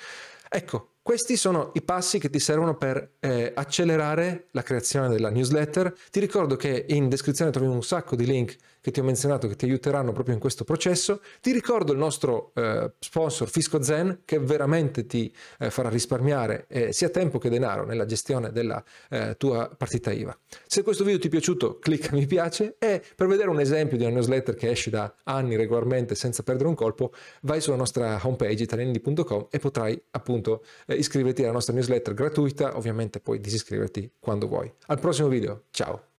Ecco, 0.49 0.96
questi 1.07 1.37
sono 1.37 1.71
i 1.75 1.83
passi 1.83 2.19
che 2.19 2.29
ti 2.31 2.41
servono 2.41 2.77
per 2.77 3.13
eh, 3.21 3.53
accelerare 3.55 4.49
la 4.51 4.63
creazione 4.63 5.09
della 5.09 5.31
newsletter. 5.31 5.95
Ti 6.11 6.19
ricordo 6.19 6.57
che 6.57 6.85
in 6.89 7.09
descrizione 7.09 7.53
trovi 7.53 7.69
un 7.69 7.85
sacco 7.85 8.17
di 8.17 8.27
link 8.27 8.57
che 8.81 8.91
ti 8.91 8.99
ho 8.99 9.05
menzionato 9.05 9.47
che 9.47 9.55
ti 9.55 9.67
aiuteranno 9.67 10.13
proprio 10.13 10.35
in 10.35 10.41
questo 10.41 10.65
processo. 10.65 11.21
Ti 11.41 11.53
ricordo 11.53 11.93
il 11.93 11.99
nostro 11.99 12.51
eh, 12.55 12.93
sponsor 12.99 13.49
FiscoZen 13.49 14.23
che 14.25 14.41
veramente 14.41 15.07
ti 15.07 15.33
eh, 15.61 15.71
farà 15.71 15.89
risparmiare 15.89 16.67
eh, 16.69 16.93
sia 16.93 17.09
tempo 17.09 17.39
che 17.39 17.51
denaro 17.51 17.85
nella 17.85 18.05
gestione 18.05 18.51
della 18.51 18.83
eh, 19.11 19.37
tua 19.37 19.73
partita 19.77 20.11
IVA. 20.11 20.37
Se 20.67 20.83
questo 20.83 21.05
video 21.05 21.21
ti 21.21 21.29
è 21.29 21.31
piaciuto 21.31 21.79
clicca 21.79 22.15
mi 22.15 22.27
piace 22.27 22.77
e 22.79 23.01
per 23.15 23.29
vedere 23.29 23.49
un 23.49 23.61
esempio 23.61 23.97
di 23.97 24.05
una 24.05 24.15
newsletter 24.15 24.55
che 24.55 24.71
esce 24.71 24.91
da 24.91 25.13
anni 25.25 25.55
regolarmente 25.55 26.17
senza 26.17 26.43
perdere 26.43 26.69
un 26.69 26.75
colpo 26.75 27.13
vai 27.43 27.61
sulla 27.61 27.77
nostra 27.77 28.21
homepage 28.23 28.63
italianindi.com 28.63 29.49
e 29.51 29.59
potrai 29.61 30.01
appunto 30.11 30.65
iscriverti 30.97 31.43
alla 31.43 31.53
nostra 31.53 31.75
newsletter 31.75 32.15
gratuita, 32.15 32.77
ovviamente 32.77 33.21
puoi 33.21 33.41
disiscriverti 33.41 34.13
quando 34.19 34.49
vuoi. 34.49 34.73
Al 34.87 35.01
prossimo 35.01 35.29
video, 35.29 35.65
ciao! 35.71 36.15